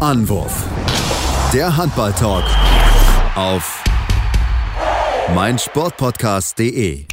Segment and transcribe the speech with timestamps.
[0.00, 0.64] Anwurf.
[1.52, 2.44] Der Handball-Talk
[3.34, 3.84] auf
[5.34, 7.04] meinsportpodcast.de.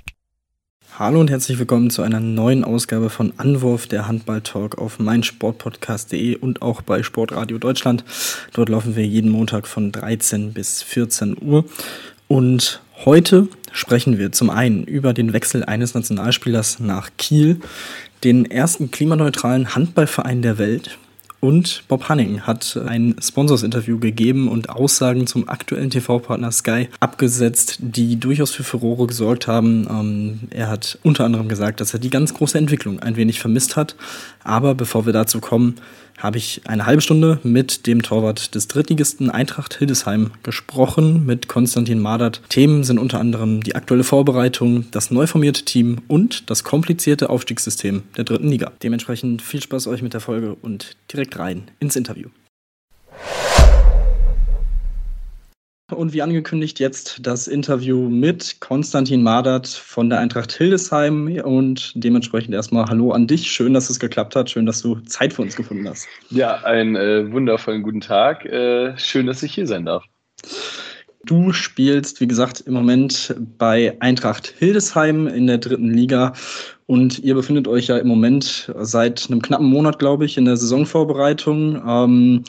[0.97, 6.61] Hallo und herzlich willkommen zu einer neuen Ausgabe von Anwurf der Handball-Talk auf meinsportpodcast.de und
[6.61, 8.05] auch bei Sportradio Deutschland.
[8.53, 11.65] Dort laufen wir jeden Montag von 13 bis 14 Uhr.
[12.29, 17.59] Und heute sprechen wir zum einen über den Wechsel eines Nationalspielers nach Kiel,
[18.23, 20.97] den ersten klimaneutralen Handballverein der Welt,
[21.39, 28.19] und Bob Hanning hat ein Sponsors-Interview gegeben und Aussagen zum aktuellen TV-Partner Sky abgesetzt, die
[28.19, 29.87] durchaus für Furore gesorgt haben.
[29.89, 33.75] Ähm, er hat unter anderem gesagt, dass er die ganz große Entwicklung ein wenig vermisst
[33.75, 33.95] hat.
[34.43, 35.75] Aber bevor wir dazu kommen,
[36.17, 41.99] habe ich eine halbe Stunde mit dem Torwart des Drittligisten Eintracht Hildesheim gesprochen, mit Konstantin
[41.99, 42.41] Madert.
[42.49, 48.03] Themen sind unter anderem die aktuelle Vorbereitung, das neu formierte Team und das komplizierte Aufstiegssystem
[48.17, 48.71] der dritten Liga.
[48.83, 52.29] Dementsprechend viel Spaß euch mit der Folge und direkt rein ins Interview.
[55.89, 61.39] Und wie angekündigt, jetzt das Interview mit Konstantin Madert von der Eintracht Hildesheim.
[61.45, 63.49] Und dementsprechend erstmal Hallo an dich.
[63.49, 64.49] Schön, dass es geklappt hat.
[64.49, 66.05] Schön, dass du Zeit für uns gefunden hast.
[66.29, 68.43] Ja, einen äh, wundervollen guten Tag.
[68.43, 70.03] Äh, schön, dass ich hier sein darf.
[71.23, 76.33] Du spielst, wie gesagt, im Moment bei Eintracht Hildesheim in der dritten Liga.
[76.85, 80.57] Und ihr befindet euch ja im Moment seit einem knappen Monat, glaube ich, in der
[80.57, 81.81] Saisonvorbereitung.
[81.87, 82.43] Ähm,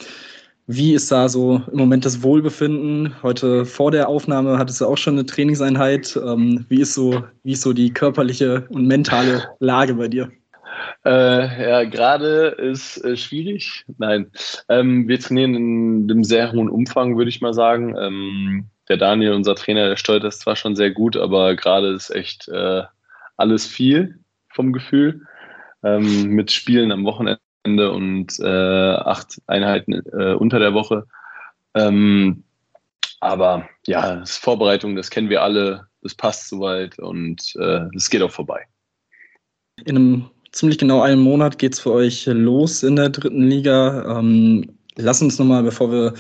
[0.69, 3.14] wie ist da so im Moment das Wohlbefinden?
[3.22, 6.14] Heute vor der Aufnahme hattest du auch schon eine Trainingseinheit.
[6.22, 10.30] Ähm, wie, ist so, wie ist so die körperliche und mentale Lage bei dir?
[11.06, 13.86] Äh, ja, gerade ist äh, schwierig.
[13.97, 14.30] Nein,
[14.69, 17.97] ähm, wir trainieren in einem sehr hohen Umfang, würde ich mal sagen.
[17.98, 22.10] Ähm, der Daniel, unser Trainer, der steuert das zwar schon sehr gut, aber gerade ist
[22.10, 22.82] echt äh,
[23.38, 24.19] alles viel
[24.50, 25.22] vom Gefühl.
[25.82, 31.06] Ähm, mit Spielen am Wochenende und äh, acht Einheiten äh, unter der Woche.
[31.74, 32.44] Ähm,
[33.20, 38.10] aber ja, das ist Vorbereitung, das kennen wir alle, das passt soweit und es äh,
[38.10, 38.64] geht auch vorbei.
[39.84, 44.18] In einem ziemlich genau einem Monat geht es für euch los in der dritten Liga.
[44.18, 46.14] Ähm, lass uns nochmal, bevor wir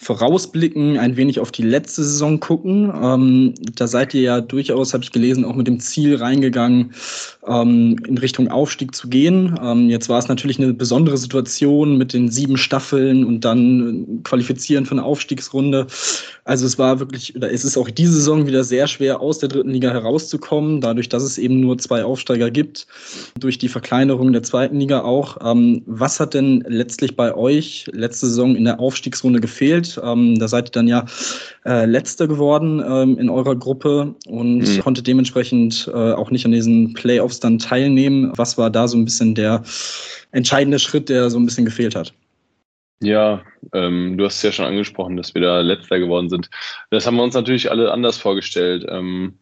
[0.00, 2.92] vorausblicken, ein wenig auf die letzte Saison gucken.
[3.02, 6.92] Ähm, da seid ihr ja durchaus, habe ich gelesen, auch mit dem Ziel reingegangen,
[7.46, 9.58] ähm, in Richtung Aufstieg zu gehen.
[9.62, 14.86] Ähm, jetzt war es natürlich eine besondere Situation mit den sieben Staffeln und dann qualifizieren
[14.86, 15.86] für eine Aufstiegsrunde.
[16.44, 19.48] Also es war wirklich, oder es ist auch diese Saison wieder sehr schwer, aus der
[19.48, 22.86] dritten Liga herauszukommen, dadurch, dass es eben nur zwei Aufsteiger gibt,
[23.38, 25.36] durch die Verkleinerung der zweiten Liga auch.
[25.44, 29.81] Ähm, was hat denn letztlich bei euch letzte Saison in der Aufstiegsrunde gefehlt?
[30.02, 31.04] Ähm, da seid ihr dann ja
[31.64, 34.80] äh, Letzter geworden ähm, in eurer Gruppe und mhm.
[34.80, 38.32] konnte dementsprechend äh, auch nicht an diesen Playoffs dann teilnehmen.
[38.36, 39.62] Was war da so ein bisschen der
[40.32, 42.12] entscheidende Schritt, der so ein bisschen gefehlt hat?
[43.02, 43.42] Ja,
[43.72, 46.48] ähm, du hast es ja schon angesprochen, dass wir da letzter geworden sind.
[46.90, 48.86] Das haben wir uns natürlich alle anders vorgestellt.
[48.88, 49.38] Ähm,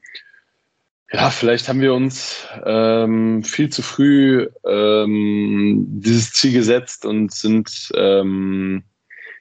[1.13, 7.91] ja, vielleicht haben wir uns ähm, viel zu früh ähm, dieses Ziel gesetzt und sind
[7.97, 8.85] ähm,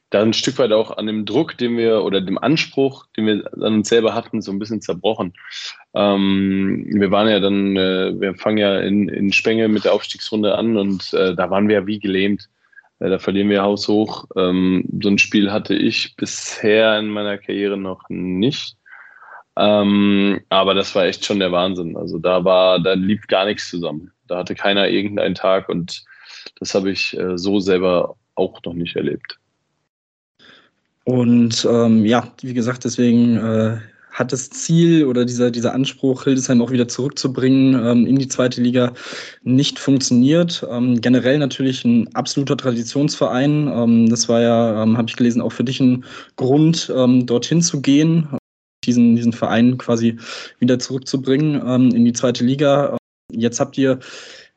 [0.10, 3.54] da ein Stück weit auch an dem Druck, den wir oder dem Anspruch, den wir
[3.54, 5.34] an uns selber hatten, so ein bisschen zerbrochen.
[5.94, 10.56] Ähm, wir waren ja dann, äh, wir fangen ja in, in Spenge mit der Aufstiegsrunde
[10.56, 12.50] an und äh, da waren wir ja wie gelähmt.
[13.00, 14.26] Äh, da verlieren wir haushoch.
[14.36, 18.76] Ähm, so ein Spiel hatte ich bisher in meiner Karriere noch nicht.
[19.58, 21.98] Ähm, aber das war echt schon der Wahnsinn.
[21.98, 24.12] Also da war, da lief gar nichts zusammen.
[24.28, 26.04] Da hatte keiner irgendeinen Tag und
[26.60, 29.39] das habe ich äh, so selber auch noch nicht erlebt.
[31.10, 33.78] Und ähm, ja, wie gesagt, deswegen äh,
[34.12, 38.62] hat das Ziel oder dieser, dieser Anspruch, Hildesheim auch wieder zurückzubringen ähm, in die zweite
[38.62, 38.94] Liga,
[39.42, 40.64] nicht funktioniert.
[40.70, 43.68] Ähm, generell natürlich ein absoluter Traditionsverein.
[43.74, 46.06] Ähm, das war ja, ähm, habe ich gelesen, auch für dich ein
[46.36, 48.28] Grund, ähm, dorthin zu gehen,
[48.86, 50.16] diesen, diesen Verein quasi
[50.60, 52.96] wieder zurückzubringen ähm, in die zweite Liga.
[53.32, 53.98] Jetzt habt ihr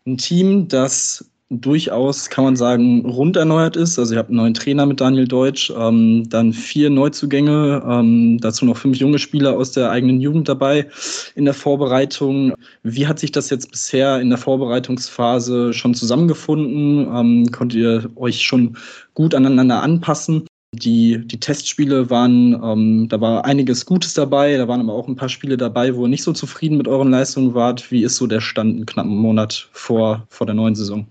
[0.06, 3.98] ein Team, das durchaus, kann man sagen, rund erneuert ist.
[3.98, 8.64] Also ihr habt einen neuen Trainer mit Daniel Deutsch, ähm, dann vier Neuzugänge, ähm, dazu
[8.64, 10.88] noch fünf junge Spieler aus der eigenen Jugend dabei
[11.34, 12.54] in der Vorbereitung.
[12.82, 17.06] Wie hat sich das jetzt bisher in der Vorbereitungsphase schon zusammengefunden?
[17.14, 18.76] Ähm, konntet ihr euch schon
[19.14, 20.46] gut aneinander anpassen?
[20.74, 25.16] Die, die Testspiele waren, ähm, da war einiges Gutes dabei, da waren aber auch ein
[25.16, 27.90] paar Spiele dabei, wo ihr nicht so zufrieden mit euren Leistungen wart.
[27.90, 31.06] Wie ist so der Stand einen knappen Monat vor, vor der neuen Saison?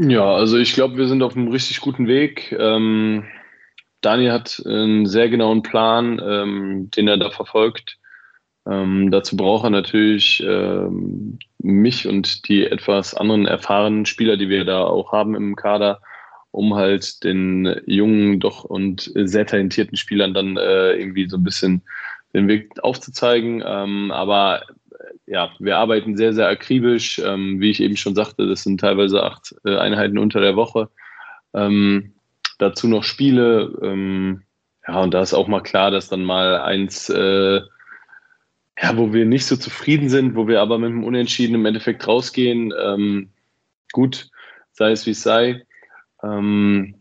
[0.00, 2.52] Ja, also ich glaube, wir sind auf einem richtig guten Weg.
[2.58, 3.24] Ähm,
[4.00, 7.98] Daniel hat einen sehr genauen Plan, ähm, den er da verfolgt.
[8.66, 14.64] Ähm, dazu braucht er natürlich ähm, mich und die etwas anderen erfahrenen Spieler, die wir
[14.64, 16.00] da auch haben im Kader.
[16.50, 21.82] um halt den jungen doch und sehr talentierten Spielern dann äh, irgendwie so ein bisschen
[22.34, 23.62] den Weg aufzuzeigen.
[23.66, 24.62] Ähm, aber
[25.26, 27.18] ja, wir arbeiten sehr, sehr akribisch.
[27.18, 30.90] Ähm, wie ich eben schon sagte, das sind teilweise acht äh, Einheiten unter der Woche.
[31.54, 32.14] Ähm,
[32.58, 33.72] dazu noch Spiele.
[33.82, 34.42] Ähm,
[34.86, 37.60] ja, und da ist auch mal klar, dass dann mal eins, äh,
[38.82, 42.06] ja, wo wir nicht so zufrieden sind, wo wir aber mit dem Unentschieden im Endeffekt
[42.06, 42.72] rausgehen.
[42.78, 43.30] Ähm,
[43.92, 44.28] gut,
[44.72, 45.64] sei es wie es sei.
[46.22, 46.96] Ähm,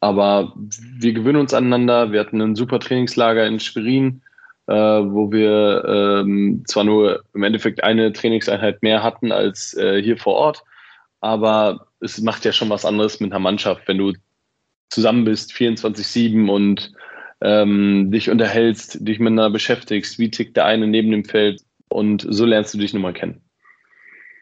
[0.00, 2.12] aber wir gewöhnen uns aneinander.
[2.12, 4.22] Wir hatten ein super Trainingslager in Schwerin
[4.70, 10.16] äh, wo wir ähm, zwar nur im Endeffekt eine Trainingseinheit mehr hatten als äh, hier
[10.16, 10.62] vor Ort,
[11.20, 14.12] aber es macht ja schon was anderes mit einer Mannschaft, wenn du
[14.88, 16.92] zusammen bist, 24-7 und
[17.40, 22.44] ähm, dich unterhältst, dich miteinander beschäftigst, wie tickt der eine neben dem Feld und so
[22.44, 23.42] lernst du dich nun mal kennen.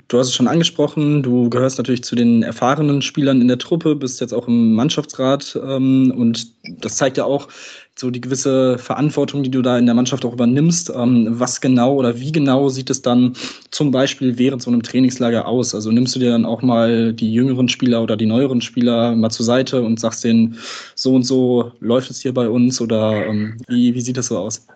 [0.08, 3.94] Du hast es schon angesprochen, du gehörst natürlich zu den erfahrenen Spielern in der Truppe,
[3.94, 6.46] bist jetzt auch im Mannschaftsrat ähm, und
[6.82, 7.48] das zeigt ja auch
[7.94, 10.90] so die gewisse Verantwortung, die du da in der Mannschaft auch übernimmst.
[10.96, 13.34] Ähm, was genau oder wie genau sieht es dann
[13.70, 15.74] zum Beispiel während so einem Trainingslager aus?
[15.74, 19.30] Also nimmst du dir dann auch mal die jüngeren Spieler oder die neueren Spieler mal
[19.30, 20.56] zur Seite und sagst denen,
[20.94, 24.38] so und so läuft es hier bei uns oder ähm, wie, wie sieht das so
[24.38, 24.66] aus?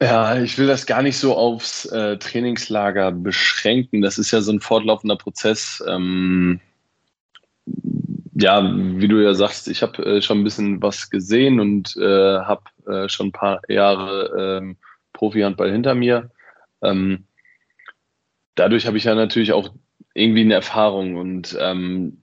[0.00, 4.02] Ja, ich will das gar nicht so aufs äh, Trainingslager beschränken.
[4.02, 5.82] Das ist ja so ein fortlaufender Prozess.
[5.88, 6.60] Ähm,
[8.34, 12.38] ja, wie du ja sagst, ich habe äh, schon ein bisschen was gesehen und äh,
[12.40, 14.76] habe äh, schon ein paar Jahre ähm,
[15.14, 16.30] Profi-Handball hinter mir.
[16.82, 17.24] Ähm,
[18.54, 19.70] dadurch habe ich ja natürlich auch
[20.12, 22.22] irgendwie eine Erfahrung und ähm,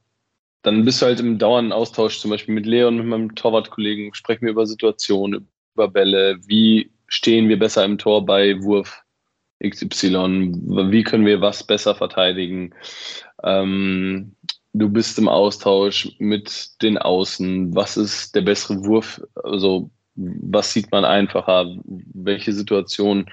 [0.62, 4.44] dann bist du halt im dauernden Austausch, zum Beispiel mit Leon, mit meinem Torwartkollegen, sprechen
[4.46, 9.04] wir über Situationen, über Bälle, wie stehen wir besser im Tor bei Wurf
[9.64, 10.52] XY?
[10.92, 12.74] Wie können wir was besser verteidigen?
[13.44, 14.36] Ähm,
[14.74, 17.76] du bist im Austausch mit den Außen.
[17.76, 19.22] Was ist der bessere Wurf?
[19.36, 21.76] Also, was sieht man einfacher?
[21.86, 23.30] Welche Situation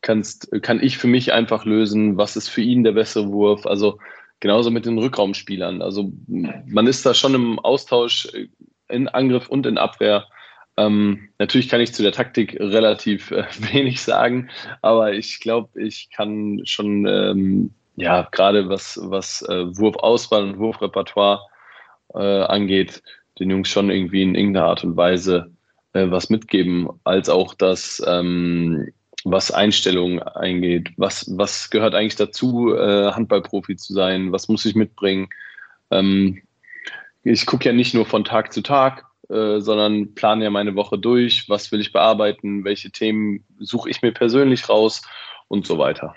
[0.00, 2.16] kannst, kann ich für mich einfach lösen?
[2.16, 3.66] Was ist für ihn der bessere Wurf?
[3.66, 3.98] Also,
[4.40, 5.82] genauso mit den Rückraumspielern.
[5.82, 8.28] Also, man ist da schon im Austausch
[8.88, 10.26] in Angriff und in Abwehr
[10.76, 14.50] ähm, natürlich kann ich zu der Taktik relativ äh, wenig sagen,
[14.82, 21.40] aber ich glaube, ich kann schon, ähm, ja, gerade was, was äh, Wurfauswahl und Wurfrepertoire
[22.14, 23.02] äh, angeht,
[23.38, 25.50] den Jungs schon irgendwie in irgendeiner Art und Weise
[25.94, 28.92] äh, was mitgeben, als auch das, ähm,
[29.24, 30.90] was Einstellungen eingeht.
[30.98, 34.30] Was, was gehört eigentlich dazu, äh, Handballprofi zu sein?
[34.30, 35.28] Was muss ich mitbringen?
[35.90, 36.42] Ähm,
[37.24, 40.98] ich gucke ja nicht nur von Tag zu Tag, äh, sondern plane ja meine Woche
[40.98, 45.02] durch, was will ich bearbeiten, welche Themen suche ich mir persönlich raus
[45.48, 46.14] und so weiter.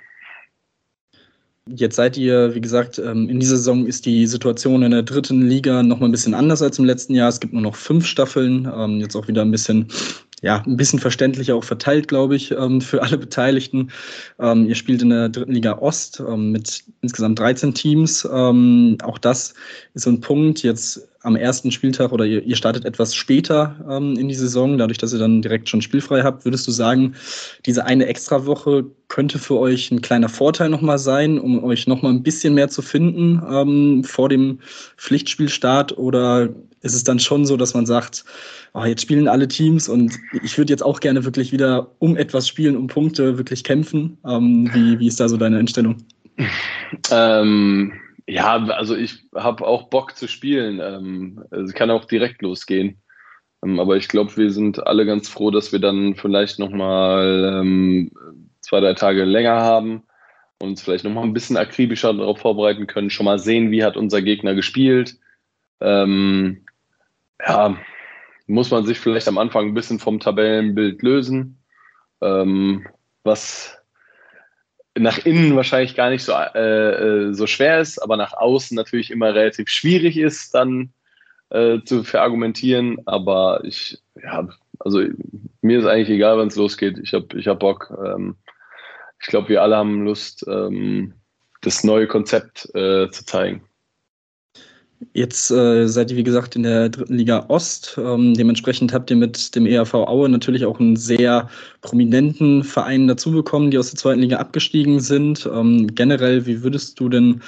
[1.71, 5.47] Jetzt seid ihr, wie gesagt, ähm, in dieser Saison ist die Situation in der dritten
[5.47, 7.29] Liga noch mal ein bisschen anders als im letzten Jahr.
[7.29, 9.87] Es gibt nur noch fünf Staffeln, ähm, jetzt auch wieder ein bisschen
[10.41, 13.91] ja, ein bisschen verständlicher auch verteilt, glaube ich, ähm, für alle Beteiligten.
[14.39, 18.25] Ihr spielt in der dritten Liga Ost mit insgesamt 13 Teams.
[18.25, 19.53] Auch das
[19.95, 20.63] ist so ein Punkt.
[20.63, 24.97] Jetzt am ersten Spieltag oder ihr, ihr startet etwas später ähm, in die Saison, dadurch,
[24.97, 26.45] dass ihr dann direkt schon spielfrei habt.
[26.45, 27.15] Würdest du sagen,
[27.65, 32.23] diese eine Extrawoche könnte für euch ein kleiner Vorteil nochmal sein, um euch nochmal ein
[32.23, 34.59] bisschen mehr zu finden ähm, vor dem
[34.97, 35.97] Pflichtspielstart?
[35.97, 36.49] Oder
[36.81, 38.23] ist es dann schon so, dass man sagt,
[38.73, 42.47] oh, jetzt spielen alle Teams und ich würde jetzt auch gerne wirklich wieder um etwas
[42.47, 44.17] spielen, um Punkte wirklich kämpfen.
[44.25, 45.97] Ähm, wie, wie ist da so deine Einstellung?
[47.11, 47.91] Ähm,
[48.29, 50.79] ja, also ich habe auch Bock zu spielen.
[50.81, 53.01] Ähm, es kann auch direkt losgehen.
[53.63, 58.11] Ähm, aber ich glaube, wir sind alle ganz froh, dass wir dann vielleicht nochmal ähm,
[58.61, 60.03] zwei, drei Tage länger haben
[60.59, 63.97] und uns vielleicht nochmal ein bisschen akribischer darauf vorbereiten können, schon mal sehen, wie hat
[63.97, 65.17] unser Gegner gespielt.
[65.81, 66.65] Ähm,
[67.45, 67.77] ja,
[68.45, 71.63] muss man sich vielleicht am Anfang ein bisschen vom Tabellenbild lösen,
[72.21, 72.85] ähm,
[73.23, 73.78] was
[74.99, 79.11] nach innen wahrscheinlich gar nicht so, äh, äh, so schwer ist, aber nach außen natürlich
[79.11, 80.91] immer relativ schwierig ist, dann
[81.49, 82.97] äh, zu verargumentieren.
[83.05, 84.47] Aber ich, ja,
[84.79, 85.03] also
[85.61, 86.99] mir ist eigentlich egal, wann es losgeht.
[87.01, 87.91] Ich habe ich hab Bock.
[88.05, 88.35] Ähm,
[89.21, 91.13] ich glaube, wir alle haben Lust, ähm,
[91.61, 93.63] das neue Konzept äh, zu zeigen.
[95.13, 97.97] Jetzt äh, seid ihr, wie gesagt, in der dritten Liga Ost.
[97.97, 101.49] Ähm, dementsprechend habt ihr mit dem ERV Aue natürlich auch einen sehr
[101.81, 105.49] prominenten Verein dazu bekommen, die aus der zweiten Liga abgestiegen sind.
[105.51, 107.41] Ähm, generell, wie würdest du denn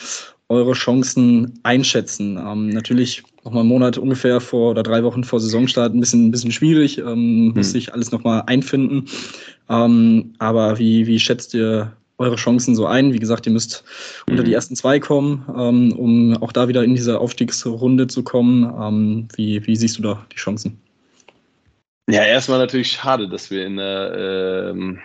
[0.47, 2.37] eure Chancen einschätzen?
[2.37, 6.31] Ähm, natürlich nochmal einen Monat ungefähr vor oder drei Wochen vor Saisonstart ein bisschen, ein
[6.31, 7.53] bisschen schwierig, ähm, hm.
[7.55, 9.05] muss sich alles nochmal einfinden.
[9.69, 13.13] Ähm, aber wie, wie schätzt ihr eure Chancen so ein?
[13.13, 13.83] Wie gesagt, ihr müsst
[14.25, 14.33] mhm.
[14.33, 14.55] unter die mhm.
[14.55, 18.63] ersten zwei kommen, ähm, um auch da wieder in diese Aufstiegsrunde zu kommen.
[18.63, 20.81] Ähm, wie, wie siehst du da die Chancen?
[22.09, 24.99] Ja, erstmal natürlich schade, dass wir in der ähm,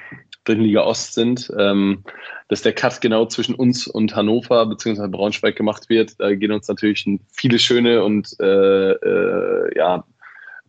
[0.44, 2.02] dritten Liga Ost sind, ähm,
[2.48, 5.08] dass der Cut genau zwischen uns und Hannover bzw.
[5.08, 6.18] Braunschweig gemacht wird.
[6.18, 10.04] Da gehen uns natürlich viele schöne und äh, äh, ja,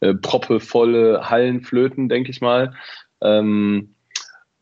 [0.01, 2.73] äh, proppevolle Hallen flöten, denke ich mal.
[3.21, 3.95] Ähm,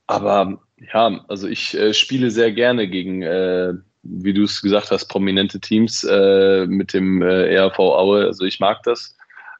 [0.08, 5.08] aber ja, also ich äh, spiele sehr gerne gegen, äh, wie du es gesagt hast,
[5.08, 8.26] prominente Teams äh, mit dem äh, ERV Aue.
[8.26, 9.16] Also ich mag das.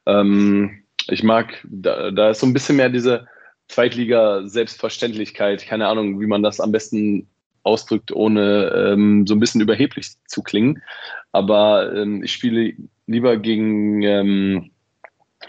[0.06, 3.26] Ähm, ich mag, da, da ist so ein bisschen mehr diese
[3.68, 5.66] Zweitliga-Selbstverständlichkeit.
[5.66, 7.28] Keine Ahnung, wie man das am besten
[7.62, 10.82] ausdrückt, ohne ähm, so ein bisschen überheblich zu klingen.
[11.32, 12.74] Aber ähm, ich spiele
[13.06, 14.70] lieber gegen ähm,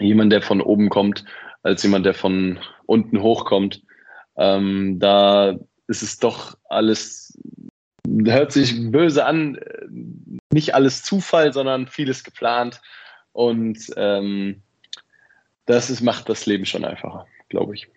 [0.00, 1.24] jemanden, der von oben kommt,
[1.62, 3.82] als jemand, der von unten hochkommt.
[4.38, 7.38] Ähm, da ist es doch alles,
[8.24, 9.58] hört sich böse an,
[10.52, 12.80] nicht alles Zufall, sondern vieles geplant.
[13.32, 14.62] Und ähm,
[15.66, 17.88] das ist, macht das Leben schon einfacher, glaube ich.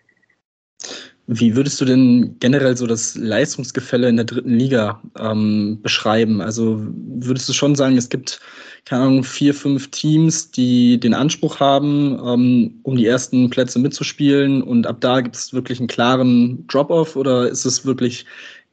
[1.28, 6.40] Wie würdest du denn generell so das Leistungsgefälle in der dritten Liga ähm, beschreiben?
[6.40, 8.40] Also würdest du schon sagen, es gibt,
[8.84, 14.62] keine Ahnung, vier, fünf Teams, die den Anspruch haben, ähm, um die ersten Plätze mitzuspielen
[14.62, 18.26] und ab da gibt es wirklich einen klaren Drop-off oder ist es wirklich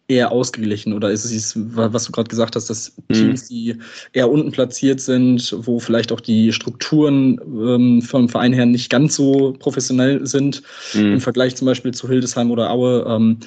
[0.09, 3.13] eher ausgeglichen oder ist es, was du gerade gesagt hast, dass mhm.
[3.13, 3.75] Teams, die
[4.11, 9.15] eher unten platziert sind, wo vielleicht auch die Strukturen ähm, vom Verein her nicht ganz
[9.15, 10.63] so professionell sind,
[10.93, 11.13] mhm.
[11.13, 13.37] im Vergleich zum Beispiel zu Hildesheim oder Aue, ähm,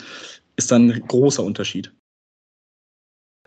[0.56, 1.92] ist dann ein großer Unterschied.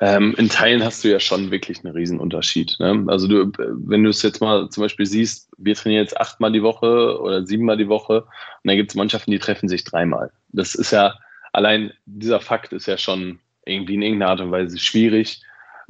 [0.02, 2.76] Ähm, in Teilen hast du ja schon wirklich einen Riesenunterschied.
[2.80, 3.06] Ne?
[3.08, 6.64] Also du, wenn du es jetzt mal zum Beispiel siehst, wir trainieren jetzt achtmal die
[6.64, 10.34] Woche oder siebenmal die Woche und dann gibt es Mannschaften, die treffen sich dreimal.
[10.50, 11.14] Das ist ja,
[11.56, 15.42] allein dieser Fakt ist ja schon irgendwie in irgendeiner Art und Weise schwierig.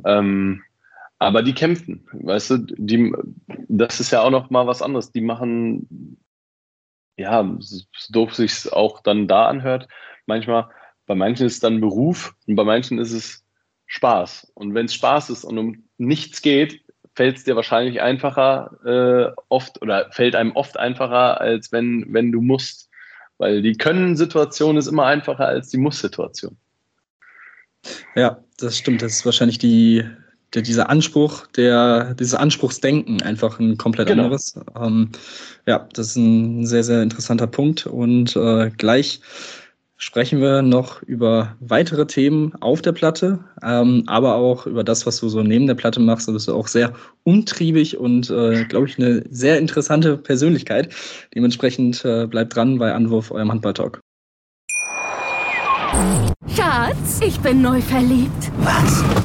[0.05, 0.63] Ähm,
[1.17, 3.13] aber die kämpfen, weißt du, die,
[3.67, 5.11] das ist ja auch noch mal was anderes.
[5.11, 6.17] Die machen,
[7.17, 9.87] ja, so doof sich auch dann da anhört.
[10.25, 10.69] Manchmal,
[11.05, 13.43] bei manchen ist es dann Beruf und bei manchen ist es
[13.87, 14.51] Spaß.
[14.55, 16.81] Und wenn es Spaß ist und um nichts geht,
[17.15, 22.31] fällt es dir wahrscheinlich einfacher äh, oft oder fällt einem oft einfacher, als wenn, wenn
[22.31, 22.84] du musst.
[23.37, 26.57] Weil die Können-Situation ist immer einfacher als die Muss-Situation.
[28.15, 29.01] Ja, das stimmt.
[29.01, 30.03] Das ist wahrscheinlich die,
[30.53, 34.23] der, dieser Anspruch, der, dieses Anspruchsdenken einfach ein komplett genau.
[34.23, 34.57] anderes.
[34.79, 35.11] Ähm,
[35.65, 37.85] ja, das ist ein sehr, sehr interessanter Punkt.
[37.85, 39.21] Und äh, gleich
[40.05, 45.19] sprechen wir noch über weitere Themen auf der Platte, ähm, aber auch über das, was
[45.19, 46.27] du so neben der Platte machst.
[46.27, 46.93] Du bist auch sehr
[47.23, 50.93] umtriebig und, äh, glaube ich, eine sehr interessante Persönlichkeit.
[51.33, 53.99] Dementsprechend äh, bleibt dran bei Anwurf, eurem Handballtalk.
[56.55, 58.51] Schatz, ich bin neu verliebt.
[58.59, 59.24] Was?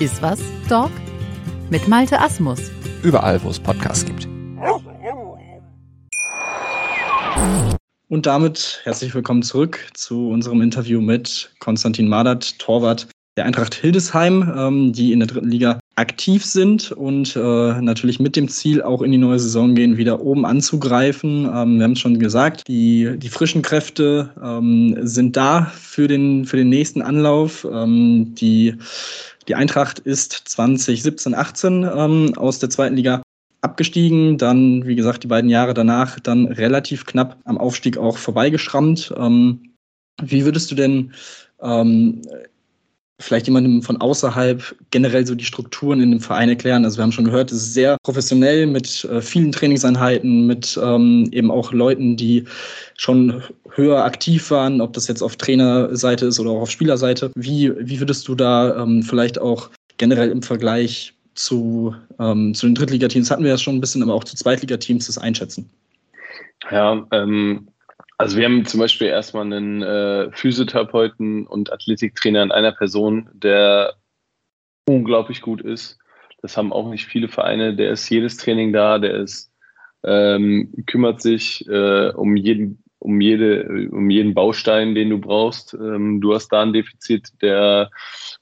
[0.00, 0.90] Ist was, Dog?
[1.68, 2.70] Mit Malte Asmus.
[3.02, 4.26] Überall, wo es Podcasts gibt.
[8.08, 14.50] Und damit herzlich willkommen zurück zu unserem Interview mit Konstantin Madert, Torwart der Eintracht Hildesheim,
[14.56, 19.02] ähm, die in der dritten Liga aktiv sind und äh, natürlich mit dem Ziel auch
[19.02, 21.44] in die neue Saison gehen, wieder oben anzugreifen.
[21.44, 26.46] Ähm, wir haben es schon gesagt, die, die frischen Kräfte ähm, sind da für den,
[26.46, 27.66] für den nächsten Anlauf.
[27.70, 28.76] Ähm, die
[29.48, 33.22] die Eintracht ist 2017, 18 ähm, aus der zweiten Liga
[33.62, 39.12] abgestiegen, dann, wie gesagt, die beiden Jahre danach dann relativ knapp am Aufstieg auch vorbeigeschrammt.
[39.16, 39.74] Ähm,
[40.22, 41.12] wie würdest du denn
[41.60, 42.22] ähm,
[43.20, 46.84] vielleicht jemandem von außerhalb generell so die Strukturen in dem Verein erklären.
[46.84, 51.28] Also wir haben schon gehört, es ist sehr professionell mit äh, vielen Trainingseinheiten, mit ähm,
[51.30, 52.44] eben auch Leuten, die
[52.96, 53.42] schon
[53.74, 57.30] höher aktiv waren, ob das jetzt auf Trainerseite ist oder auch auf Spielerseite.
[57.36, 62.74] Wie, wie würdest du da ähm, vielleicht auch generell im Vergleich zu, ähm, zu den
[62.74, 65.68] Drittligateams, hatten wir ja schon ein bisschen, aber auch zu Zweitligateams das einschätzen?
[66.70, 67.68] Ja, ähm,
[68.20, 73.94] also wir haben zum Beispiel erstmal einen äh, Physiotherapeuten und Athletiktrainer in einer Person, der
[74.86, 75.98] unglaublich gut ist.
[76.42, 77.74] Das haben auch nicht viele Vereine.
[77.74, 79.50] Der ist jedes Training da, der ist
[80.04, 85.72] ähm, kümmert sich äh, um jeden um jede, um jeden Baustein, den du brauchst.
[85.72, 87.90] Ähm, du hast da ein Defizit, der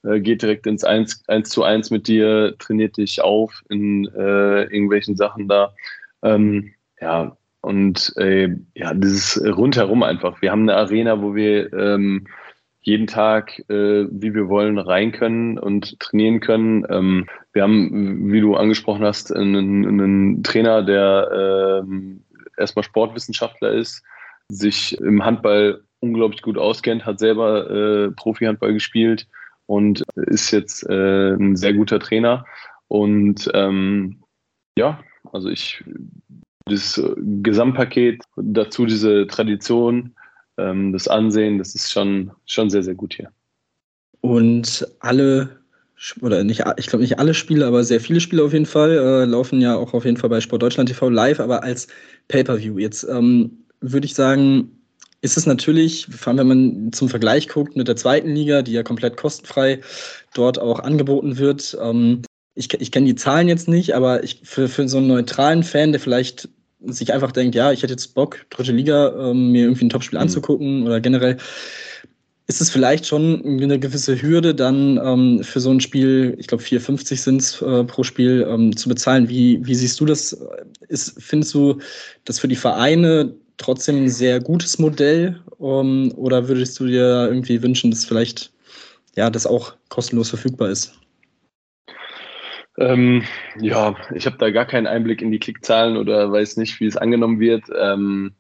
[0.02, 4.64] äh, geht direkt ins 1, 1 zu 1 mit dir, trainiert dich auf in äh,
[4.64, 5.74] irgendwelchen Sachen da.
[6.22, 10.40] Ähm, ja, und äh, ja, dieses rundherum einfach.
[10.42, 12.26] Wir haben eine Arena, wo wir ähm,
[12.80, 16.86] jeden Tag, äh, wie wir wollen, rein können und trainieren können.
[16.88, 22.24] Ähm, wir haben, wie du angesprochen hast, einen, einen Trainer, der ähm,
[22.56, 24.02] erstmal Sportwissenschaftler ist,
[24.48, 29.26] sich im Handball unglaublich gut auskennt, hat selber äh, Profi-Handball gespielt
[29.66, 32.46] und ist jetzt äh, ein sehr guter Trainer.
[32.86, 34.22] Und ähm,
[34.78, 35.00] ja,
[35.32, 35.84] also ich
[36.68, 40.14] das Gesamtpaket, dazu diese Tradition,
[40.58, 43.30] ähm, das Ansehen, das ist schon, schon sehr, sehr gut hier.
[44.20, 45.58] Und alle,
[46.20, 49.24] oder nicht, ich glaube nicht alle Spiele, aber sehr viele Spiele auf jeden Fall, äh,
[49.24, 51.88] laufen ja auch auf jeden Fall bei Sport Deutschland TV live, aber als
[52.28, 52.78] Pay-Per-View.
[52.78, 54.78] Jetzt ähm, würde ich sagen,
[55.20, 58.72] ist es natürlich, vor allem wenn man zum Vergleich guckt mit der zweiten Liga, die
[58.72, 59.80] ja komplett kostenfrei
[60.34, 61.76] dort auch angeboten wird.
[61.80, 62.22] Ähm,
[62.54, 65.92] ich, ich kenne die Zahlen jetzt nicht, aber ich, für, für so einen neutralen Fan,
[65.92, 66.48] der vielleicht
[66.80, 70.18] sich einfach denkt, ja, ich hätte jetzt Bock, dritte Liga, ähm, mir irgendwie ein Topspiel
[70.18, 70.22] mhm.
[70.22, 71.36] anzugucken oder generell,
[72.46, 76.64] ist es vielleicht schon eine gewisse Hürde, dann ähm, für so ein Spiel, ich glaube
[76.64, 79.28] 4,50 sind es äh, pro Spiel, ähm, zu bezahlen.
[79.28, 80.32] Wie, wie siehst du das?
[80.88, 81.78] Ist, findest du
[82.24, 85.38] das für die Vereine trotzdem ein sehr gutes Modell?
[85.60, 88.50] Ähm, oder würdest du dir irgendwie wünschen, dass vielleicht
[89.14, 90.94] ja, das auch kostenlos verfügbar ist?
[92.78, 93.24] Ähm,
[93.60, 96.96] ja, ich habe da gar keinen Einblick in die Klickzahlen oder weiß nicht, wie es
[96.96, 97.64] angenommen wird.
[97.76, 98.32] Ähm,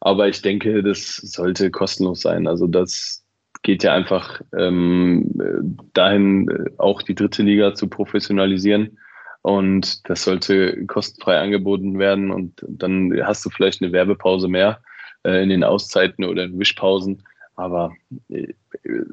[0.00, 2.46] aber ich denke, das sollte kostenlos sein.
[2.46, 3.24] Also das
[3.62, 8.98] geht ja einfach ähm, dahin, äh, auch die dritte Liga zu professionalisieren.
[9.42, 12.30] Und das sollte kostenfrei angeboten werden.
[12.30, 14.80] Und dann hast du vielleicht eine Werbepause mehr
[15.24, 17.22] äh, in den Auszeiten oder in Wischpausen.
[17.56, 17.92] Aber
[18.28, 18.52] äh,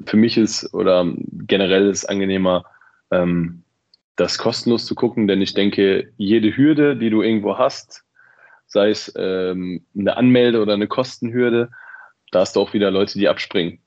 [0.04, 1.06] für mich ist oder
[1.46, 2.64] generell ist angenehmer,
[3.10, 3.62] ähm,
[4.16, 8.04] das kostenlos zu gucken, denn ich denke, jede Hürde, die du irgendwo hast,
[8.66, 11.70] sei es ähm, eine Anmelde- oder eine Kostenhürde,
[12.32, 13.78] da hast du auch wieder Leute, die abspringen.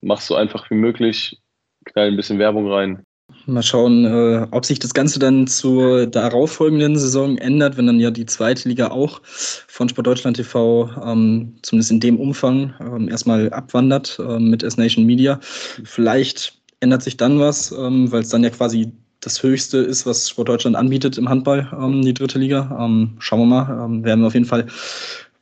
[0.00, 1.40] Machst so einfach wie möglich,
[1.84, 3.04] knall ein bisschen Werbung rein.
[3.46, 8.10] Mal schauen, äh, ob sich das Ganze dann zur darauffolgenden Saison ändert, wenn dann ja
[8.10, 13.50] die zweite Liga auch von Sport Deutschland TV ähm, zumindest in dem Umfang ähm, erstmal
[13.50, 15.40] abwandert äh, mit S-Nation Media.
[15.42, 18.92] Vielleicht ändert sich dann was, ähm, weil es dann ja quasi
[19.24, 22.76] das Höchste ist, was Sport Deutschland anbietet im Handball, ähm, die dritte Liga.
[22.80, 24.66] Ähm, schauen wir mal, ähm, werden wir auf jeden Fall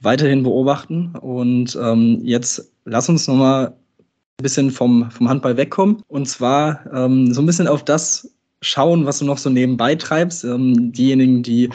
[0.00, 1.14] weiterhin beobachten.
[1.20, 6.02] Und ähm, jetzt lass uns nochmal ein bisschen vom, vom Handball wegkommen.
[6.08, 10.44] Und zwar ähm, so ein bisschen auf das schauen, was du noch so nebenbei treibst.
[10.44, 11.68] Ähm, diejenigen, die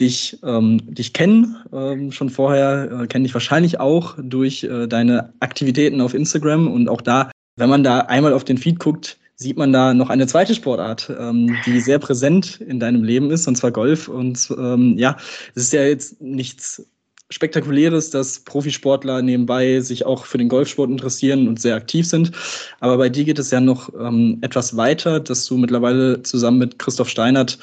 [0.00, 5.32] dich, ähm, dich kennen, ähm, schon vorher, äh, kennen dich wahrscheinlich auch durch äh, deine
[5.40, 6.68] Aktivitäten auf Instagram.
[6.68, 10.10] Und auch da, wenn man da einmal auf den Feed guckt, sieht man da noch
[10.10, 14.08] eine zweite Sportart, ähm, die sehr präsent in deinem Leben ist, und zwar Golf.
[14.08, 15.16] Und ähm, ja,
[15.54, 16.86] es ist ja jetzt nichts
[17.32, 22.32] Spektakuläres, dass Profisportler nebenbei sich auch für den Golfsport interessieren und sehr aktiv sind.
[22.80, 26.78] Aber bei dir geht es ja noch ähm, etwas weiter, dass du mittlerweile zusammen mit
[26.78, 27.58] Christoph Steinert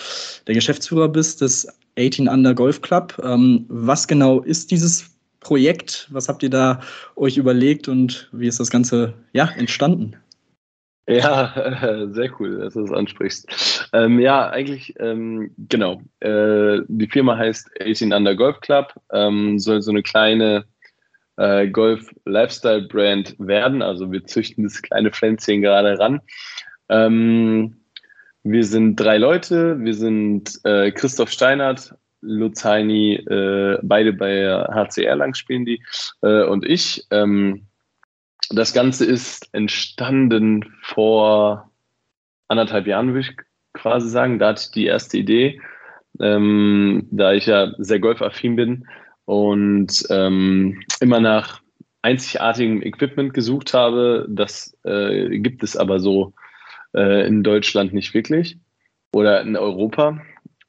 [0.47, 3.19] der Geschäftsführer bist des 18 Under Golf Club.
[3.23, 5.05] Ähm, was genau ist dieses
[5.39, 6.07] Projekt?
[6.11, 6.81] Was habt ihr da
[7.15, 10.15] euch überlegt und wie ist das Ganze ja entstanden?
[11.09, 13.89] Ja, sehr cool, dass du das ansprichst.
[13.93, 16.01] Ähm, ja, eigentlich, ähm, genau.
[16.19, 20.65] Äh, die Firma heißt 18 Under Golf Club, ähm, soll so eine kleine
[21.37, 23.81] äh, Golf-Lifestyle-Brand werden.
[23.81, 26.21] Also wir züchten das kleine Pflänzchen gerade ran.
[26.89, 27.77] Ähm,
[28.43, 29.79] wir sind drei Leute.
[29.79, 35.81] Wir sind äh, Christoph Steinert, Lutz Heini, äh, beide bei HCR lang spielen die,
[36.21, 37.07] äh, und ich.
[37.09, 37.68] Ähm,
[38.49, 41.69] das Ganze ist entstanden vor
[42.47, 43.35] anderthalb Jahren, würde ich
[43.73, 44.39] quasi sagen.
[44.39, 45.61] Da hatte ich die erste Idee,
[46.19, 48.87] ähm, da ich ja sehr golfaffin bin
[49.25, 51.61] und ähm, immer nach
[52.01, 54.25] einzigartigem Equipment gesucht habe.
[54.29, 56.33] Das äh, gibt es aber so
[56.95, 58.57] äh, in Deutschland nicht wirklich
[59.13, 60.21] oder in Europa.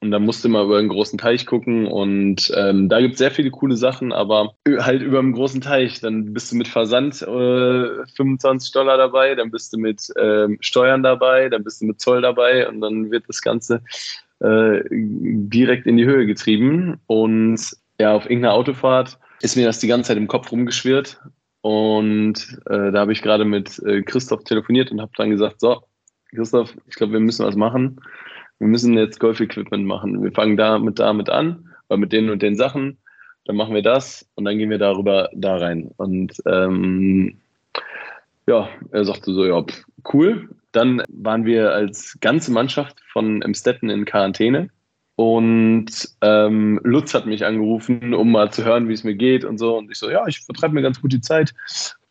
[0.03, 3.29] Und da musste man über einen großen Teich gucken und ähm, da gibt es sehr
[3.29, 6.01] viele coole Sachen, aber halt über einen großen Teich.
[6.01, 11.03] Dann bist du mit Versand äh, 25 Dollar dabei, dann bist du mit ähm, Steuern
[11.03, 13.83] dabei, dann bist du mit Zoll dabei und dann wird das Ganze
[14.39, 16.99] äh, direkt in die Höhe getrieben.
[17.05, 17.61] Und
[17.99, 21.21] ja, auf irgendeiner Autofahrt ist mir das die ganze Zeit im Kopf rumgeschwirrt.
[21.61, 25.83] Und äh, da habe ich gerade mit äh, Christoph telefoniert und habe dann gesagt, so,
[26.31, 27.99] Christoph, ich glaube, wir müssen was machen
[28.61, 30.21] wir müssen jetzt Golf-Equipment machen.
[30.21, 32.99] Wir fangen damit damit an, weil mit den und den Sachen.
[33.45, 35.89] dann machen wir das und dann gehen wir darüber da rein.
[35.97, 37.39] Und ähm,
[38.45, 39.65] ja, er sagte so, ja,
[40.13, 40.47] cool.
[40.73, 44.69] Dann waren wir als ganze Mannschaft von Emstetten in Quarantäne.
[45.15, 49.57] Und ähm, Lutz hat mich angerufen, um mal zu hören, wie es mir geht und
[49.57, 49.75] so.
[49.75, 51.55] Und ich so, ja, ich vertreibe mir ganz gut die Zeit.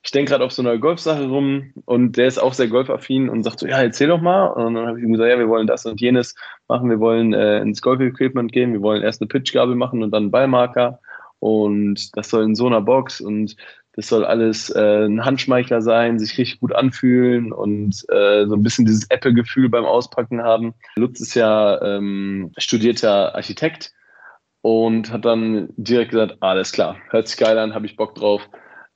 [0.02, 3.42] Ich denke gerade auf so einer Golfsache rum und der ist auch sehr golfaffin und
[3.42, 4.46] sagt so, ja, erzähl doch mal.
[4.46, 6.34] Und dann habe ich ihm gesagt, ja, wir wollen das und jenes
[6.68, 6.88] machen.
[6.88, 8.72] Wir wollen äh, ins Golf-Equipment gehen.
[8.72, 11.00] Wir wollen erst eine Pitchgabel machen und dann einen Ballmarker.
[11.38, 13.56] Und das soll in so einer Box und
[13.92, 18.62] das soll alles äh, ein Handschmeichler sein, sich richtig gut anfühlen und äh, so ein
[18.62, 20.74] bisschen dieses Apple-Gefühl beim Auspacken haben.
[20.96, 23.92] Lutz ist ja ähm, studierter Architekt
[24.62, 28.48] und hat dann direkt gesagt, alles klar, hört sich geil an, habe ich Bock drauf.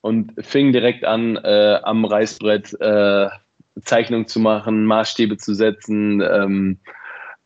[0.04, 3.28] Und fing direkt an, äh, am Reißbrett äh,
[3.80, 6.78] Zeichnungen zu machen, Maßstäbe zu setzen, ähm,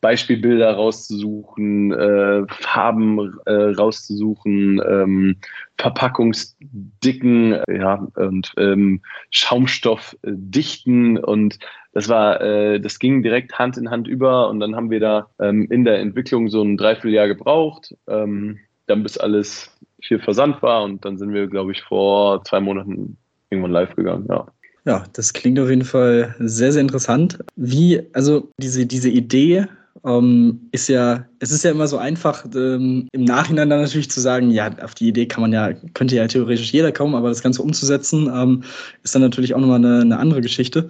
[0.01, 5.37] Beispielbilder rauszusuchen, äh, Farben äh, rauszusuchen, ähm,
[5.77, 11.61] Verpackungsdicken äh, ja, und ähm, Schaumstoffdichten und
[11.93, 15.31] das war, äh, das ging direkt Hand in Hand über und dann haben wir da
[15.39, 20.85] ähm, in der Entwicklung so ein Dreivierteljahr gebraucht, ähm, dann bis alles viel Versand war
[20.85, 23.17] und dann sind wir, glaube ich, vor zwei Monaten
[23.51, 24.47] irgendwann live gegangen, ja.
[24.85, 27.39] Ja, das klingt auf jeden Fall sehr, sehr interessant.
[27.57, 29.67] Wie, also diese, diese Idee
[30.05, 34.21] ähm, ist ja, es ist ja immer so einfach, ähm, im Nachhinein dann natürlich zu
[34.21, 37.43] sagen, ja, auf die Idee kann man ja, könnte ja theoretisch jeder kommen, aber das
[37.43, 38.63] Ganze umzusetzen, ähm,
[39.03, 40.89] ist dann natürlich auch nochmal eine, eine andere Geschichte.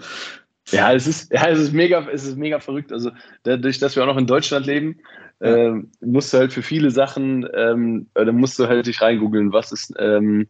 [0.71, 2.93] Ja, es ist, ja, es ist mega, es ist mega verrückt.
[2.93, 3.11] Also
[3.43, 4.97] dadurch, dass wir auch noch in Deutschland leben,
[5.41, 5.57] ja.
[5.57, 9.73] ähm, musst du halt für viele Sachen, ähm, da musst du halt dich reingoogeln, was
[9.73, 10.47] ist, ähm,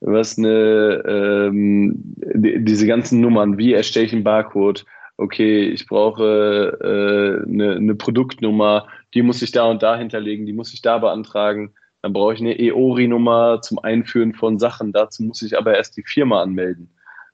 [0.00, 4.84] was eine, ähm, die, diese ganzen Nummern, wie erstelle ich einen Barcode,
[5.20, 10.54] okay, ich brauche äh, eine, eine Produktnummer, die muss ich da und da hinterlegen, die
[10.54, 11.74] muss ich da beantragen.
[12.02, 14.92] Dann brauche ich eine EORI-Nummer zum Einführen von Sachen.
[14.92, 16.88] Dazu muss ich aber erst die Firma anmelden,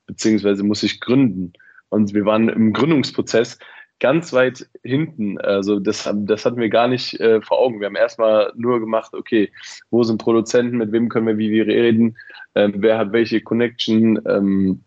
[0.07, 1.53] beziehungsweise muss ich gründen.
[1.89, 3.59] Und wir waren im Gründungsprozess
[4.01, 5.39] ganz weit hinten.
[5.39, 7.81] Also das, das hatten wir gar nicht äh, vor Augen.
[7.81, 9.51] Wir haben erstmal nur gemacht, okay,
[9.91, 12.17] wo sind Produzenten, mit wem können wir wie wir reden,
[12.55, 14.83] ähm, wer hat welche Connection, ähm,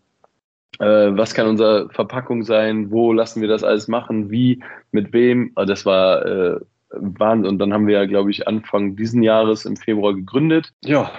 [0.78, 5.52] äh, was kann unsere Verpackung sein, wo lassen wir das alles machen, wie, mit wem.
[5.56, 6.60] Also das war äh,
[6.90, 7.50] Wahnsinn.
[7.50, 10.72] Und dann haben wir ja, glaube ich, Anfang diesen Jahres im Februar gegründet.
[10.84, 11.10] Ja,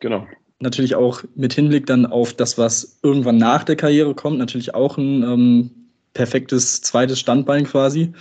[0.00, 0.26] genau.
[0.60, 4.98] Natürlich auch mit Hinblick dann auf das, was irgendwann nach der Karriere kommt, natürlich auch
[4.98, 5.70] ein ähm,
[6.14, 8.12] perfektes zweites Standbein quasi,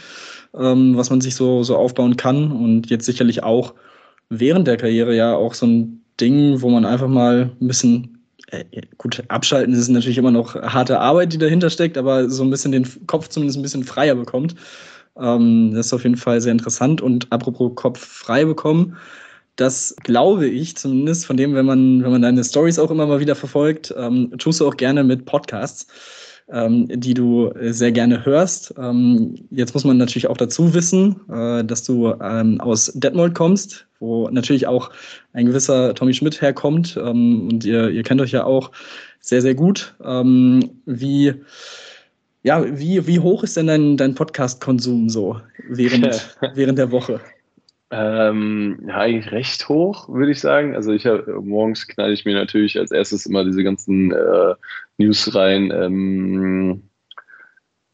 [0.55, 2.51] ähm, was man sich so, so aufbauen kann.
[2.51, 3.73] Und jetzt sicherlich auch
[4.29, 8.17] während der Karriere ja auch so ein Ding, wo man einfach mal ein bisschen
[8.51, 8.63] äh,
[8.97, 12.71] gut, abschalten ist natürlich immer noch harte Arbeit, die dahinter steckt, aber so ein bisschen
[12.71, 14.55] den Kopf zumindest ein bisschen freier bekommt.
[15.19, 17.01] Ähm, das ist auf jeden Fall sehr interessant.
[17.01, 18.95] Und apropos Kopf frei bekommen,
[19.57, 23.19] das glaube ich zumindest von dem, wenn man, wenn man deine Stories auch immer mal
[23.19, 25.87] wieder verfolgt, ähm, tust du auch gerne mit Podcasts
[26.49, 28.73] ähm, die du sehr gerne hörst.
[28.77, 33.87] Ähm, jetzt muss man natürlich auch dazu wissen, äh, dass du ähm, aus Detmold kommst,
[33.99, 34.91] wo natürlich auch
[35.33, 36.97] ein gewisser Tommy Schmidt herkommt.
[36.97, 38.71] Ähm, und ihr, ihr kennt euch ja auch
[39.19, 39.95] sehr, sehr gut.
[40.03, 41.33] Ähm, wie,
[42.43, 47.19] ja, wie, wie hoch ist denn dein, dein Podcast-Konsum so während, während der Woche?
[47.89, 50.75] Ähm, ja, eigentlich recht hoch, würde ich sagen.
[50.75, 54.55] Also ich hab, morgens knall ich mir natürlich als erstes immer diese ganzen äh,
[54.97, 55.71] News rein.
[55.71, 56.89] Ähm,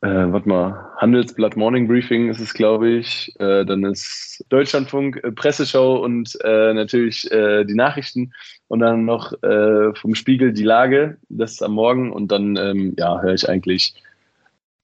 [0.01, 3.33] äh, warte mal, Handelsblatt Morning Briefing ist es, glaube ich.
[3.39, 8.33] Äh, dann ist Deutschlandfunk, äh, Presseschau und äh, natürlich äh, die Nachrichten.
[8.67, 12.11] Und dann noch äh, vom Spiegel die Lage, das ist am Morgen.
[12.11, 13.93] Und dann, ähm, ja, höre ich eigentlich,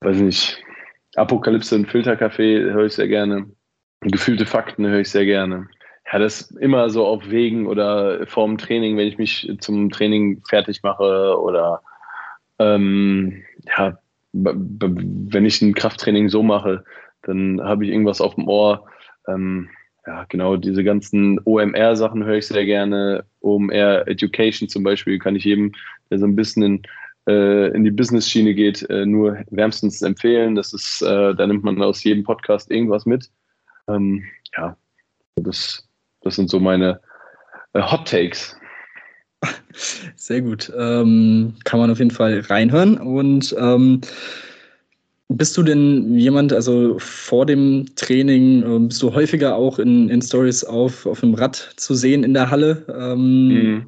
[0.02, 0.64] weiß nicht,
[1.16, 3.48] Apokalypse und Filterkaffee höre ich sehr gerne.
[4.02, 5.68] Gefühlte Fakten höre ich sehr gerne.
[6.12, 10.82] Ja, das immer so auf Wegen oder vorm Training, wenn ich mich zum Training fertig
[10.82, 11.82] mache oder
[12.60, 13.44] ähm,
[13.78, 13.98] ja,
[14.34, 16.84] wenn ich ein Krafttraining so mache,
[17.24, 18.86] dann habe ich irgendwas auf dem Ohr.
[19.28, 19.70] Ähm,
[20.06, 23.26] ja, genau, diese ganzen OMR-Sachen höre ich sehr gerne.
[23.42, 25.74] OMR Education zum Beispiel kann ich jedem,
[26.10, 26.82] der so ein bisschen in,
[27.28, 30.56] äh, in die Business-Schiene geht, äh, nur wärmstens empfehlen.
[30.56, 33.30] Das ist, äh, da nimmt man aus jedem Podcast irgendwas mit.
[33.90, 34.24] Ähm,
[34.56, 34.78] ja,
[35.36, 35.88] das,
[36.22, 37.00] das sind so meine
[37.74, 38.56] äh, Hot Takes.
[40.16, 40.72] Sehr gut.
[40.78, 42.98] Ähm, kann man auf jeden Fall reinhören.
[42.98, 44.02] Und ähm,
[45.30, 50.22] bist du denn jemand, also vor dem Training, äh, bist du häufiger auch in, in
[50.22, 52.86] Stories auf, auf dem Rad zu sehen in der Halle?
[52.90, 53.86] Ähm, mhm.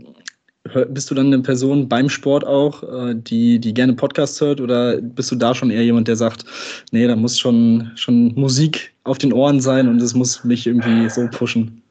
[0.89, 5.01] Bist du dann eine Person beim Sport auch, äh, die, die gerne Podcasts hört oder
[5.01, 6.45] bist du da schon eher jemand, der sagt,
[6.91, 11.09] nee, da muss schon, schon Musik auf den Ohren sein und es muss mich irgendwie
[11.09, 11.81] so pushen?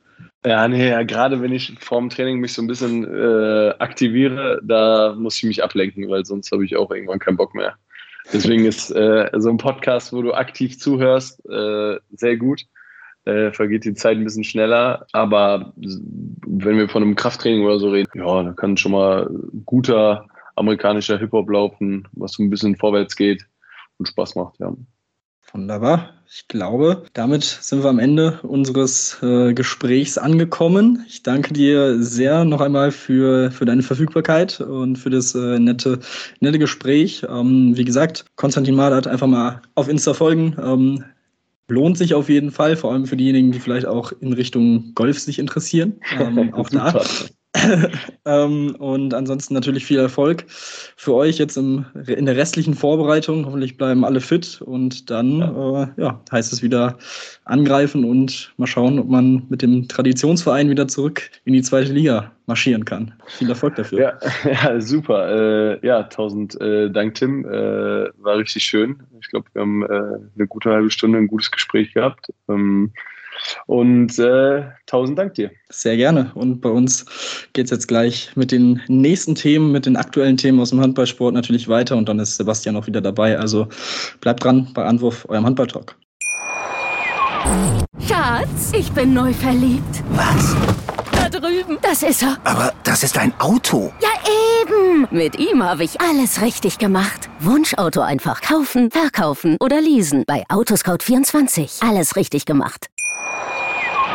[0.46, 5.14] Ja, nee, ja, gerade wenn ich vorm Training mich so ein bisschen äh, aktiviere, da
[5.18, 7.74] muss ich mich ablenken, weil sonst habe ich auch irgendwann keinen Bock mehr.
[8.32, 12.62] Deswegen ist äh, so ein Podcast, wo du aktiv zuhörst, äh, sehr gut.
[13.30, 15.06] Äh, vergeht die Zeit ein bisschen schneller.
[15.12, 19.30] Aber wenn wir von einem Krafttraining oder so reden, ja, da kann schon mal
[19.66, 23.46] guter amerikanischer Hip-Hop laufen, was so ein bisschen vorwärts geht
[23.98, 24.72] und Spaß macht, ja.
[25.52, 26.10] Wunderbar.
[26.32, 31.04] Ich glaube, damit sind wir am Ende unseres äh, Gesprächs angekommen.
[31.08, 35.98] Ich danke dir sehr noch einmal für, für deine Verfügbarkeit und für das äh, nette,
[36.38, 37.26] nette Gespräch.
[37.28, 40.56] Ähm, wie gesagt, Konstantin Madert einfach mal auf Insta folgen.
[40.62, 41.04] Ähm,
[41.70, 45.18] lohnt sich auf jeden Fall, vor allem für diejenigen, die vielleicht auch in Richtung Golf
[45.18, 46.00] sich interessieren.
[46.18, 47.02] Ähm, auch da
[48.26, 53.44] ähm, und ansonsten natürlich viel Erfolg für euch jetzt im, in der restlichen Vorbereitung.
[53.44, 55.82] Hoffentlich bleiben alle fit und dann ja.
[55.82, 56.96] Äh, ja, heißt es wieder
[57.44, 62.30] angreifen und mal schauen, ob man mit dem Traditionsverein wieder zurück in die zweite Liga
[62.46, 63.14] marschieren kann.
[63.26, 63.98] Viel Erfolg dafür.
[63.98, 64.18] Ja,
[64.50, 65.28] ja super.
[65.82, 67.44] Äh, ja, tausend äh, Dank, Tim.
[67.44, 69.02] Äh, war richtig schön.
[69.20, 72.32] Ich glaube, wir haben äh, eine gute halbe Stunde ein gutes Gespräch gehabt.
[72.48, 72.92] Ähm,
[73.66, 75.50] und äh, tausend Dank dir.
[75.68, 76.30] Sehr gerne.
[76.34, 77.04] Und bei uns
[77.52, 81.34] geht es jetzt gleich mit den nächsten Themen, mit den aktuellen Themen aus dem Handballsport
[81.34, 81.96] natürlich weiter.
[81.96, 83.38] Und dann ist Sebastian auch wieder dabei.
[83.38, 83.68] Also
[84.20, 85.96] bleibt dran bei Anwurf, eurem Handballtalk.
[88.06, 90.02] Schatz, ich bin neu verliebt.
[90.10, 90.54] Was?
[91.12, 91.78] Da drüben.
[91.82, 92.38] Das ist er.
[92.44, 93.92] Aber das ist ein Auto.
[94.00, 94.08] Ja,
[94.62, 95.08] eben.
[95.10, 97.28] Mit ihm habe ich alles richtig gemacht.
[97.40, 100.24] Wunschauto einfach kaufen, verkaufen oder leasen.
[100.26, 101.88] Bei Autoscout24.
[101.88, 102.89] Alles richtig gemacht.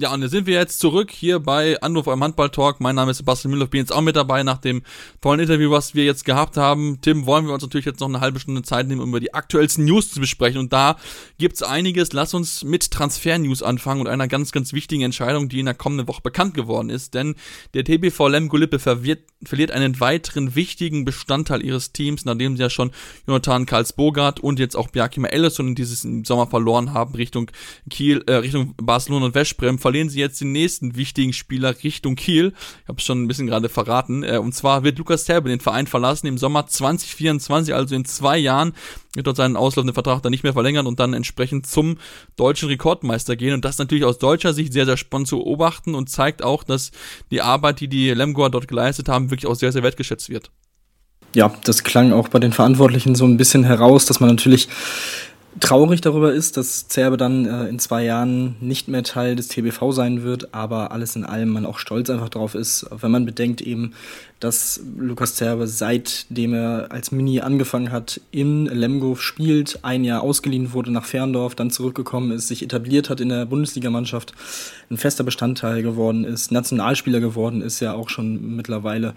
[0.00, 2.80] Ja, und da sind wir jetzt zurück hier bei Anruf am Handball-Talk.
[2.80, 4.82] Mein Name ist Sebastian Müller, bin jetzt auch mit dabei nach dem
[5.20, 7.02] tollen Interview, was wir jetzt gehabt haben.
[7.02, 9.34] Tim, wollen wir uns natürlich jetzt noch eine halbe Stunde Zeit nehmen, um über die
[9.34, 10.58] aktuellsten News zu besprechen.
[10.58, 10.96] Und da
[11.36, 12.14] gibt's einiges.
[12.14, 16.08] Lass uns mit Transfer-News anfangen und einer ganz, ganz wichtigen Entscheidung, die in der kommenden
[16.08, 17.12] Woche bekannt geworden ist.
[17.12, 17.34] Denn
[17.74, 22.90] der TBV Lemgo-Lippe verliert, einen weiteren wichtigen Bestandteil ihres Teams, nachdem sie ja schon
[23.26, 27.50] Jonathan Karls-Bogart und jetzt auch Bjarkima Ellison in dieses Sommer verloren haben, Richtung
[27.90, 32.52] Kiel, äh, Richtung Barcelona und Westbrem verlieren sie jetzt den nächsten wichtigen Spieler Richtung Kiel.
[32.82, 34.22] Ich habe es schon ein bisschen gerade verraten.
[34.22, 38.38] Äh, und zwar wird Lukas Terbe den Verein verlassen im Sommer 2024, also in zwei
[38.38, 38.72] Jahren
[39.16, 41.98] wird dort seinen auslaufenden Vertrag dann nicht mehr verlängern und dann entsprechend zum
[42.36, 43.52] deutschen Rekordmeister gehen.
[43.52, 46.92] Und das natürlich aus deutscher Sicht sehr, sehr spannend zu beobachten und zeigt auch, dass
[47.32, 50.52] die Arbeit, die die Lemgoer dort geleistet haben, wirklich auch sehr, sehr wertgeschätzt wird.
[51.34, 54.68] Ja, das klang auch bei den Verantwortlichen so ein bisschen heraus, dass man natürlich
[55.58, 59.90] traurig darüber ist, dass Zerbe dann äh, in zwei Jahren nicht mehr Teil des TBV
[59.90, 63.60] sein wird, aber alles in allem man auch stolz einfach drauf ist, wenn man bedenkt
[63.60, 63.94] eben,
[64.40, 70.72] dass Lukas Zerbe seitdem er als Mini angefangen hat in Lemgo spielt, ein Jahr ausgeliehen
[70.72, 74.32] wurde nach Ferndorf, dann zurückgekommen ist, sich etabliert hat in der Bundesligamannschaft,
[74.90, 79.14] ein fester Bestandteil geworden ist, Nationalspieler geworden ist ja auch schon mittlerweile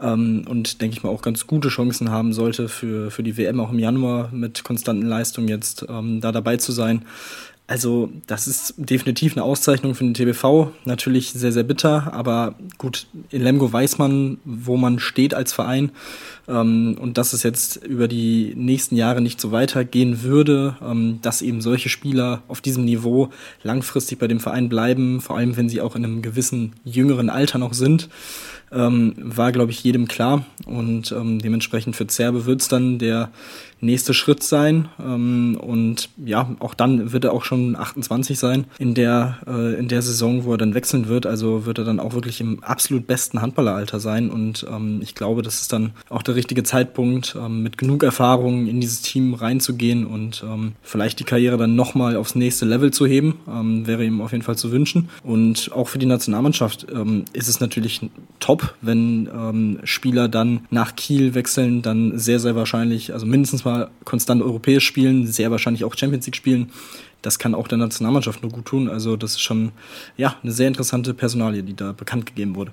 [0.00, 3.60] ähm, und denke ich mal auch ganz gute Chancen haben sollte für, für die WM
[3.60, 7.04] auch im Januar mit konstanten Leistungen jetzt ähm, da dabei zu sein.
[7.68, 10.70] Also, das ist definitiv eine Auszeichnung für den TBV.
[10.84, 15.90] Natürlich sehr, sehr bitter, aber gut, in Lemgo weiß man, wo man steht als Verein.
[16.46, 21.42] Ähm, und dass es jetzt über die nächsten Jahre nicht so weitergehen würde, ähm, dass
[21.42, 23.30] eben solche Spieler auf diesem Niveau
[23.64, 27.58] langfristig bei dem Verein bleiben, vor allem wenn sie auch in einem gewissen jüngeren Alter
[27.58, 28.08] noch sind
[28.72, 30.44] ähm, war, glaube ich, jedem klar.
[30.66, 33.30] Und ähm, dementsprechend für Zerbe wird es dann der
[33.80, 34.88] nächste Schritt sein.
[34.98, 39.88] Ähm, und ja, auch dann wird er auch schon 28 sein in der, äh, in
[39.88, 41.26] der Saison, wo er dann wechseln wird.
[41.26, 44.30] Also wird er dann auch wirklich im absolut besten Handballeralter sein.
[44.30, 48.66] Und ähm, ich glaube, das ist dann auch der richtige Zeitpunkt, ähm, mit genug Erfahrung
[48.66, 53.06] in dieses Team reinzugehen und ähm, vielleicht die Karriere dann nochmal aufs nächste Level zu
[53.06, 53.34] heben.
[53.48, 55.08] Ähm, wäre ihm auf jeden Fall zu wünschen.
[55.22, 58.00] Und auch für die Nationalmannschaft ähm, ist es natürlich
[58.40, 63.90] top, wenn ähm, Spieler dann nach Kiel wechseln, dann sehr, sehr wahrscheinlich, also mindestens mal
[64.04, 66.70] konstant europäisch spielen, sehr wahrscheinlich auch Champions League spielen.
[67.22, 68.88] Das kann auch der Nationalmannschaft nur gut tun.
[68.88, 69.72] Also das ist schon
[70.16, 72.72] ja, eine sehr interessante Personalie, die da bekannt gegeben wurde.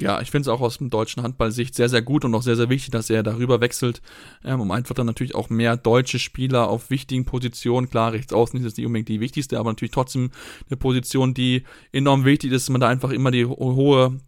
[0.00, 2.56] Ja, ich finde es auch aus dem deutschen Handball-Sicht sehr, sehr gut und auch sehr,
[2.56, 4.00] sehr wichtig, dass er darüber wechselt,
[4.42, 8.58] ähm, um einfach dann natürlich auch mehr deutsche Spieler auf wichtigen Positionen, klar, rechts außen
[8.58, 10.30] ist jetzt nicht unbedingt die wichtigste, aber natürlich trotzdem
[10.68, 14.18] eine Position, die enorm wichtig ist, dass man da einfach immer die hohe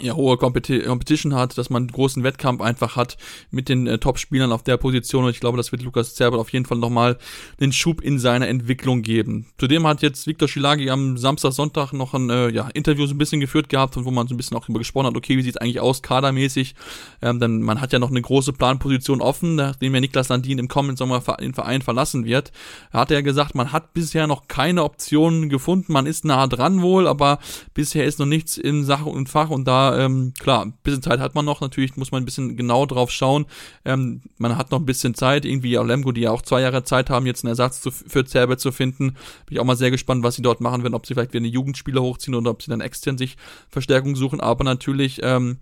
[0.00, 3.16] ja, hohe Competi Competition hat, dass man einen großen Wettkampf einfach hat
[3.50, 5.24] mit den äh, Top-Spielern auf der Position.
[5.24, 7.18] Und ich glaube, das wird Lukas Zerbert auf jeden Fall nochmal
[7.60, 9.46] den Schub in seiner Entwicklung geben.
[9.58, 13.18] Zudem hat jetzt Viktor Schilagi am Samstag, Sonntag noch ein äh, ja, Interview so ein
[13.18, 15.42] bisschen geführt gehabt und wo man so ein bisschen auch darüber gesprochen hat, okay, wie
[15.42, 16.74] sieht's eigentlich aus, kadermäßig,
[17.22, 20.68] ähm, denn man hat ja noch eine große Planposition offen, nachdem ja Niklas Landin im
[20.68, 22.52] kommenden Sommer den Verein verlassen wird,
[22.92, 27.06] hat er gesagt, man hat bisher noch keine Optionen gefunden, man ist nah dran wohl,
[27.06, 27.38] aber
[27.74, 31.20] bisher ist noch nichts in Sache und Fach und da ähm, klar, ein bisschen Zeit
[31.20, 33.46] hat man noch, natürlich muss man ein bisschen genau drauf schauen.
[33.84, 36.82] Ähm, man hat noch ein bisschen Zeit, irgendwie auch Lemgo, die ja auch zwei Jahre
[36.84, 39.12] Zeit haben, jetzt einen Ersatz zu, für Zerbe zu finden.
[39.46, 41.42] Bin ich auch mal sehr gespannt, was sie dort machen werden, ob sie vielleicht wieder
[41.42, 43.36] eine Jugendspieler hochziehen oder ob sie dann extern sich
[43.68, 44.40] Verstärkung suchen.
[44.40, 45.58] Aber natürlich, ähm,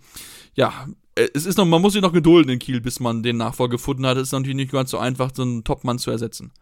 [0.54, 3.72] ja, es ist noch, man muss sich noch gedulden in Kiel, bis man den Nachfolger
[3.72, 4.16] gefunden hat.
[4.16, 6.52] Es ist natürlich nicht ganz so einfach, so einen Topmann zu ersetzen.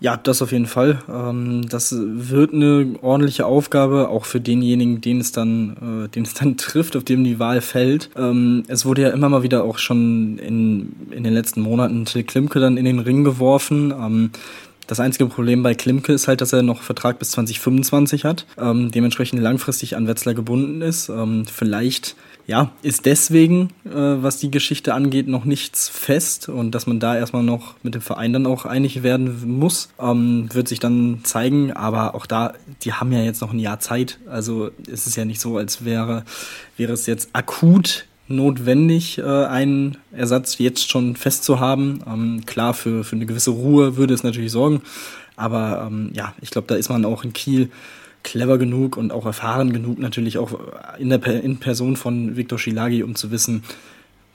[0.00, 0.98] Ja, das auf jeden Fall.
[1.08, 6.34] Ähm, das wird eine ordentliche Aufgabe, auch für denjenigen, den es dann, äh, den es
[6.34, 8.10] dann trifft, auf dem die Wahl fällt.
[8.16, 12.24] Ähm, es wurde ja immer mal wieder auch schon in, in den letzten Monaten Till
[12.24, 13.92] Klimke dann in den Ring geworfen.
[13.92, 14.30] Ähm,
[14.86, 19.40] das einzige Problem bei Klimke ist halt, dass er noch Vertrag bis 2025 hat, dementsprechend
[19.40, 21.10] langfristig an Wetzlar gebunden ist.
[21.50, 27.00] Vielleicht ja, ist deswegen, äh, was die Geschichte angeht, noch nichts fest und dass man
[27.00, 31.20] da erstmal noch mit dem Verein dann auch einig werden muss, ähm, wird sich dann
[31.24, 31.72] zeigen.
[31.72, 32.52] Aber auch da,
[32.82, 34.18] die haben ja jetzt noch ein Jahr Zeit.
[34.28, 36.24] Also es ist ja nicht so, als wäre,
[36.76, 42.02] wäre es jetzt akut notwendig, äh, einen Ersatz jetzt schon festzuhaben.
[42.06, 44.82] Ähm, klar, für, für eine gewisse Ruhe würde es natürlich sorgen.
[45.36, 47.70] Aber ähm, ja, ich glaube, da ist man auch in Kiel
[48.24, 50.58] clever genug und auch erfahren genug, natürlich auch
[50.98, 53.62] in der in Person von Viktor Schilagi, um zu wissen,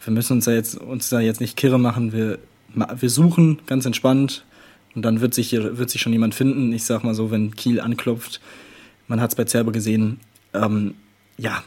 [0.04, 2.40] wir müssen uns da jetzt, uns da jetzt nicht kirre machen, wir,
[2.74, 4.46] wir suchen ganz entspannt
[4.96, 6.72] und dann wird sich, wird sich schon jemand finden.
[6.72, 8.40] Ich sag mal so, wenn Kiel anklopft,
[9.08, 10.20] man hat es bei Zerbe gesehen,
[10.54, 10.94] ähm,
[11.38, 11.64] ja,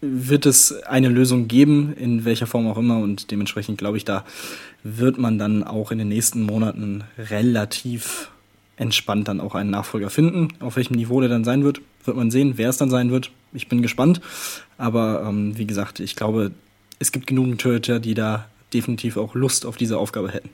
[0.00, 2.98] wird es eine Lösung geben, in welcher Form auch immer.
[2.98, 4.24] Und dementsprechend glaube ich, da
[4.82, 8.30] wird man dann auch in den nächsten Monaten relativ
[8.76, 10.48] entspannt dann auch einen Nachfolger finden.
[10.60, 13.30] Auf welchem Niveau der dann sein wird, wird man sehen, wer es dann sein wird.
[13.52, 14.20] Ich bin gespannt.
[14.78, 16.52] Aber ähm, wie gesagt, ich glaube,
[16.98, 20.50] es gibt genug Torhüter, die da definitiv auch Lust auf diese Aufgabe hätten.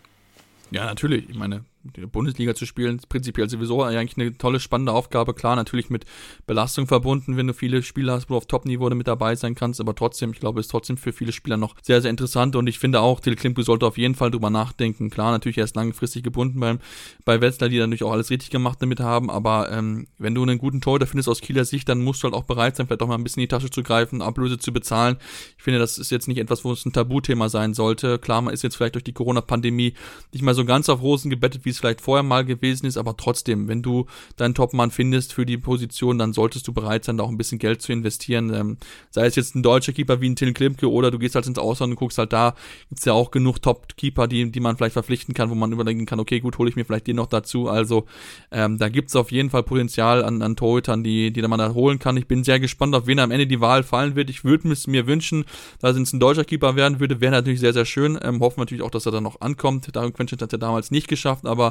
[0.70, 1.28] Ja, natürlich.
[1.28, 5.34] Ich meine, Bundesliga zu spielen, ist prinzipiell sowieso eigentlich eine tolle, spannende Aufgabe.
[5.34, 6.04] Klar, natürlich mit
[6.46, 9.80] Belastung verbunden, wenn du viele Spieler hast, wo du auf Top-Niveau mit dabei sein kannst,
[9.80, 12.78] aber trotzdem, ich glaube, ist trotzdem für viele Spieler noch sehr, sehr interessant und ich
[12.78, 15.10] finde auch, Till Klimke sollte auf jeden Fall drüber nachdenken.
[15.10, 16.78] Klar, natürlich er ist langfristig gebunden beim,
[17.24, 20.58] bei Wetzlar, die natürlich auch alles richtig gemacht damit haben, aber ähm, wenn du einen
[20.58, 23.08] guten Torhüter findest aus Kieler Sicht, dann musst du halt auch bereit sein, vielleicht auch
[23.08, 25.16] mal ein bisschen in die Tasche zu greifen, Ablöse zu bezahlen.
[25.56, 28.18] Ich finde, das ist jetzt nicht etwas, wo es ein Tabuthema sein sollte.
[28.18, 29.94] Klar, man ist jetzt vielleicht durch die Corona-Pandemie
[30.32, 33.16] nicht mal so ganz auf Rosen gebettet, wie es vielleicht vorher mal gewesen ist, aber
[33.16, 34.06] trotzdem, wenn du
[34.36, 37.58] deinen Topmann findest für die Position, dann solltest du bereit sein, da auch ein bisschen
[37.58, 38.52] Geld zu investieren.
[38.54, 38.76] Ähm,
[39.10, 41.58] sei es jetzt ein deutscher Keeper wie ein Till Klimke oder du gehst halt ins
[41.58, 42.54] Ausland und guckst halt da,
[42.88, 46.20] gibt's ja auch genug Top-Keeper, die, die man vielleicht verpflichten kann, wo man überlegen kann,
[46.20, 47.68] okay, gut, hole ich mir vielleicht den noch dazu.
[47.68, 48.06] Also
[48.50, 51.98] ähm, da gibt's auf jeden Fall Potenzial an, an Torhütern, die, die man da holen
[51.98, 52.16] kann.
[52.16, 54.30] Ich bin sehr gespannt, auf wen am Ende die Wahl fallen wird.
[54.30, 55.44] Ich würde es mir wünschen,
[55.80, 58.18] dass es ein deutscher Keeper werden würde, wäre natürlich sehr, sehr schön.
[58.22, 59.88] Ähm, hoffen natürlich auch, dass er dann noch ankommt.
[59.94, 61.61] Darum Quentin hat er damals nicht geschafft, aber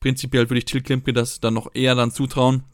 [0.00, 2.64] prinzipiell würde ich Till Klimke das dann noch eher dann zutrauen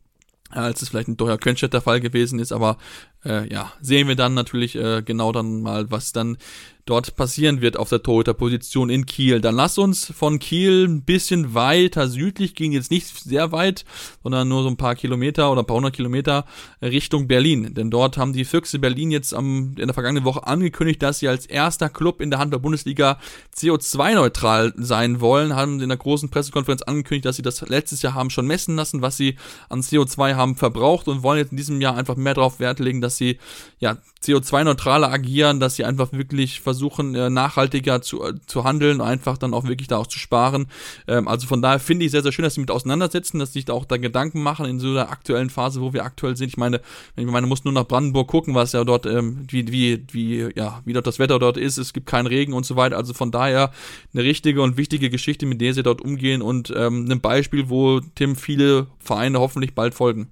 [0.51, 2.79] als es vielleicht ein Deuer Könstedt der Fall gewesen ist, aber
[3.25, 6.39] äh, ja, sehen wir dann natürlich äh, genau dann mal, was dann
[6.88, 9.40] dort passieren wird auf der Torhüter-Position in Kiel.
[9.40, 13.85] Dann lass uns von Kiel ein bisschen weiter südlich gehen, jetzt nicht sehr weit,
[14.22, 16.46] sondern nur so ein paar Kilometer oder ein paar hundert Kilometer
[16.81, 17.74] Richtung Berlin.
[17.74, 21.29] Denn dort haben die Füchse Berlin jetzt am, in der vergangenen Woche angekündigt, dass sie
[21.29, 23.18] als erster Club in der Handball-Bundesliga
[23.57, 28.31] CO2-neutral sein wollen, haben in der großen Pressekonferenz angekündigt, dass sie das letztes Jahr haben
[28.31, 29.37] schon messen lassen, was sie
[29.68, 33.01] an CO2 haben verbraucht und wollen jetzt in diesem Jahr einfach mehr darauf Wert legen,
[33.01, 33.38] dass sie
[33.79, 39.39] ja CO2-neutraler agieren, dass sie einfach wirklich versuchen, äh, nachhaltiger zu, äh, zu handeln, einfach
[39.39, 40.67] dann auch wirklich da auch zu sparen.
[41.07, 43.61] Ähm, also von daher finde ich sehr, sehr schön, dass sie mit auseinandersetzen, dass sie
[43.61, 46.49] sich da auch da Gedanken machen in so der aktuellen Phase, wo wir aktuell sind.
[46.49, 46.81] Ich meine,
[47.17, 50.83] ich meine, muss nur nach Brandenburg gucken, was ja dort, ähm, wie, wie, wie, ja,
[50.85, 51.79] wie dort das Wetter dort ist.
[51.79, 52.97] Es gibt keinen Regen und so weiter.
[52.97, 53.73] Also von daher
[54.13, 58.01] eine richtige und wichtige Geschichte, mit der sie dort umgehen und ähm, ein Beispiel, wo
[58.01, 60.31] Tim viele Vereine hoffentlich bald folgen.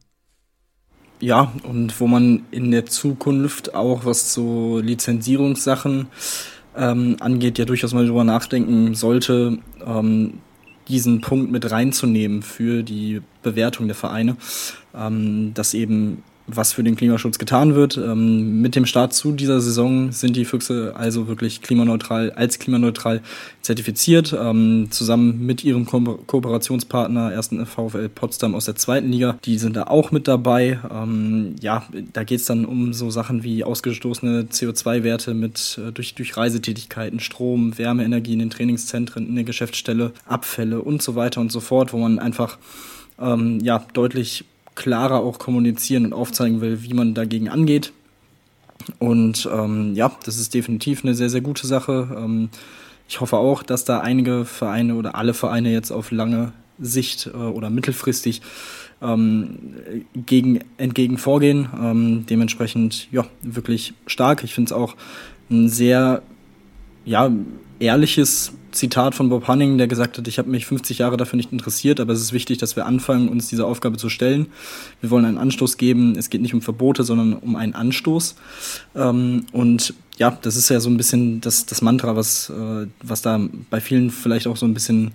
[1.20, 6.08] Ja, und wo man in der Zukunft auch was zu Lizenzierungssachen
[6.76, 10.34] ähm, angeht, ja durchaus mal drüber nachdenken sollte, ähm,
[10.88, 14.36] diesen Punkt mit reinzunehmen für die Bewertung der Vereine,
[14.94, 17.96] ähm, dass eben was für den Klimaschutz getan wird.
[17.96, 23.20] Ähm, mit dem Start zu dieser Saison sind die Füchse also wirklich klimaneutral, als klimaneutral
[23.62, 29.38] zertifiziert, ähm, zusammen mit ihrem Ko Kooperationspartner, ersten VfL Potsdam aus der zweiten Liga.
[29.44, 30.78] Die sind da auch mit dabei.
[30.90, 36.14] Ähm, ja, da geht es dann um so Sachen wie ausgestoßene CO2-Werte mit äh, durch,
[36.14, 41.50] durch Reisetätigkeiten, Strom, Wärmeenergie in den Trainingszentren, in der Geschäftsstelle, Abfälle und so weiter und
[41.50, 42.58] so fort, wo man einfach
[43.18, 44.44] ähm, ja, deutlich
[44.76, 47.92] klarer auch kommunizieren und aufzeigen will, wie man dagegen angeht.
[48.98, 52.16] Und ähm, ja, das ist definitiv eine sehr, sehr gute Sache.
[52.16, 52.50] Ähm,
[53.08, 57.36] ich hoffe auch, dass da einige Vereine oder alle Vereine jetzt auf lange Sicht äh,
[57.36, 58.42] oder mittelfristig
[59.02, 59.74] ähm,
[60.14, 61.68] gegen, entgegen vorgehen.
[61.80, 64.44] Ähm, dementsprechend ja, wirklich stark.
[64.44, 64.94] Ich finde es auch
[65.50, 66.22] ein sehr
[67.04, 67.30] ja,
[67.78, 71.52] ehrliches Zitat von Bob Hunning, der gesagt hat, ich habe mich 50 Jahre dafür nicht
[71.52, 74.46] interessiert, aber es ist wichtig, dass wir anfangen, uns diese Aufgabe zu stellen.
[75.00, 76.16] Wir wollen einen Anstoß geben.
[76.16, 78.36] Es geht nicht um Verbote, sondern um einen Anstoß.
[78.94, 83.22] Ähm, und ja, das ist ja so ein bisschen das, das Mantra, was, äh, was
[83.22, 85.12] da bei vielen vielleicht auch so ein bisschen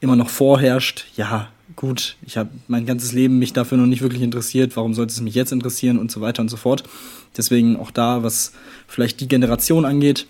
[0.00, 1.06] immer noch vorherrscht.
[1.16, 4.76] Ja, gut, ich habe mein ganzes Leben mich dafür noch nicht wirklich interessiert.
[4.76, 6.84] Warum sollte es mich jetzt interessieren und so weiter und so fort.
[7.36, 8.52] Deswegen auch da, was
[8.86, 10.26] vielleicht die Generation angeht,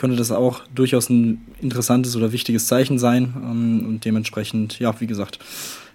[0.00, 3.34] könnte das auch durchaus ein interessantes oder wichtiges Zeichen sein.
[3.36, 5.38] Ähm, und dementsprechend, ja, wie gesagt,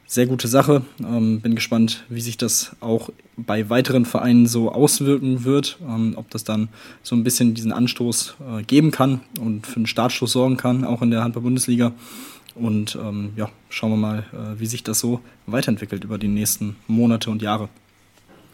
[0.05, 0.83] sehr gute Sache.
[0.99, 6.29] Ähm, bin gespannt, wie sich das auch bei weiteren Vereinen so auswirken wird, ähm, ob
[6.29, 6.69] das dann
[7.01, 11.01] so ein bisschen diesen Anstoß äh, geben kann und für einen Startstoß sorgen kann, auch
[11.01, 11.91] in der Handball-Bundesliga.
[12.53, 16.75] Und ähm, ja, schauen wir mal, äh, wie sich das so weiterentwickelt über die nächsten
[16.87, 17.69] Monate und Jahre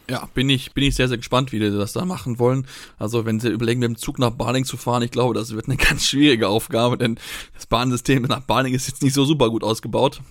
[0.09, 2.67] ja, bin ich, bin ich sehr, sehr gespannt, wie die das da machen wollen.
[2.97, 5.67] Also, wenn sie überlegen, mit dem Zug nach Baling zu fahren, ich glaube, das wird
[5.67, 7.19] eine ganz schwierige Aufgabe, denn
[7.53, 10.21] das Bahnsystem nach Baling ist jetzt nicht so super gut ausgebaut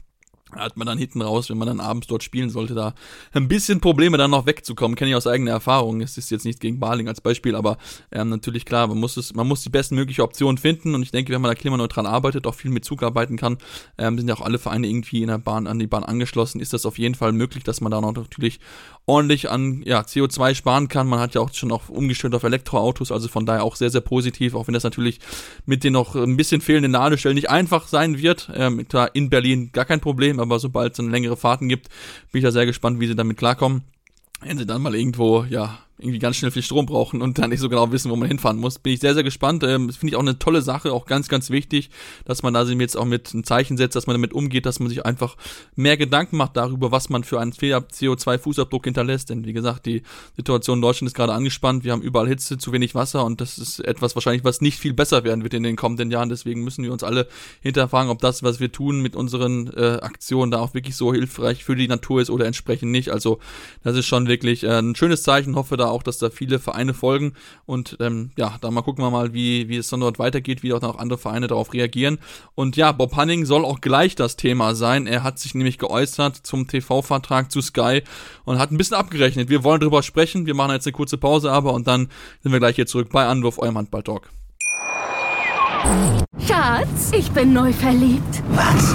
[0.56, 2.94] hat man dann hinten raus, wenn man dann abends dort spielen sollte, da
[3.32, 4.96] ein bisschen Probleme dann noch wegzukommen.
[4.96, 6.00] Kenne ich aus eigener Erfahrung.
[6.00, 7.78] Es ist jetzt nicht gegen Baling als Beispiel, aber
[8.12, 11.32] ähm, natürlich klar, man muss es, man muss die bestmögliche Option finden und ich denke,
[11.32, 13.58] wenn man da klimaneutral arbeitet, auch viel mit Zug arbeiten kann,
[13.98, 16.72] ähm, sind ja auch alle Vereine irgendwie in der Bahn an die Bahn angeschlossen, ist
[16.72, 18.60] das auf jeden Fall möglich, dass man da noch natürlich
[19.06, 21.08] ordentlich an ja, CO2 sparen kann.
[21.08, 24.00] Man hat ja auch schon auch umgestellt auf Elektroautos, also von daher auch sehr, sehr
[24.00, 25.18] positiv, auch wenn das natürlich
[25.66, 28.50] mit den noch ein bisschen fehlenden Ladestellen nicht einfach sein wird.
[28.54, 31.88] Ähm, klar, in Berlin gar kein Problem, aber sobald es dann längere Fahrten gibt,
[32.32, 33.82] bin ich da sehr gespannt, wie sie damit klarkommen.
[34.40, 37.60] Wenn sie dann mal irgendwo, ja, irgendwie ganz schnell viel Strom brauchen und dann nicht
[37.60, 38.78] so genau wissen, wo man hinfahren muss.
[38.78, 39.62] Bin ich sehr, sehr gespannt.
[39.62, 41.90] Ähm, finde ich auch eine tolle Sache, auch ganz, ganz wichtig,
[42.24, 44.80] dass man da sich jetzt auch mit ein Zeichen setzt, dass man damit umgeht, dass
[44.80, 45.36] man sich einfach
[45.76, 49.30] mehr Gedanken macht darüber, was man für einen CO2-Fußabdruck hinterlässt.
[49.30, 50.02] Denn wie gesagt, die
[50.36, 51.84] Situation in Deutschland ist gerade angespannt.
[51.84, 54.92] Wir haben überall Hitze, zu wenig Wasser und das ist etwas wahrscheinlich, was nicht viel
[54.92, 56.28] besser werden wird in den kommenden Jahren.
[56.28, 57.28] Deswegen müssen wir uns alle
[57.60, 61.64] hinterfragen, ob das, was wir tun mit unseren äh, Aktionen, da auch wirklich so hilfreich
[61.64, 63.10] für die Natur ist oder entsprechend nicht.
[63.10, 63.38] Also
[63.82, 65.56] das ist schon wirklich äh, ein schönes Zeichen.
[65.56, 67.34] Hoffe da auch, dass da viele Vereine folgen.
[67.66, 70.72] Und ähm, ja, da mal gucken wir mal, wie, wie es dann dort weitergeht, wie
[70.72, 72.18] auch noch andere Vereine darauf reagieren.
[72.54, 75.06] Und ja, Bob Hanning soll auch gleich das Thema sein.
[75.06, 78.02] Er hat sich nämlich geäußert zum TV-Vertrag zu Sky
[78.44, 79.48] und hat ein bisschen abgerechnet.
[79.48, 80.46] Wir wollen drüber sprechen.
[80.46, 82.08] Wir machen jetzt eine kurze Pause aber und dann
[82.42, 84.30] sind wir gleich hier zurück bei Anwurf, eurem Handball-Talk.
[86.46, 88.42] Schatz, ich bin neu verliebt.
[88.50, 88.94] Was?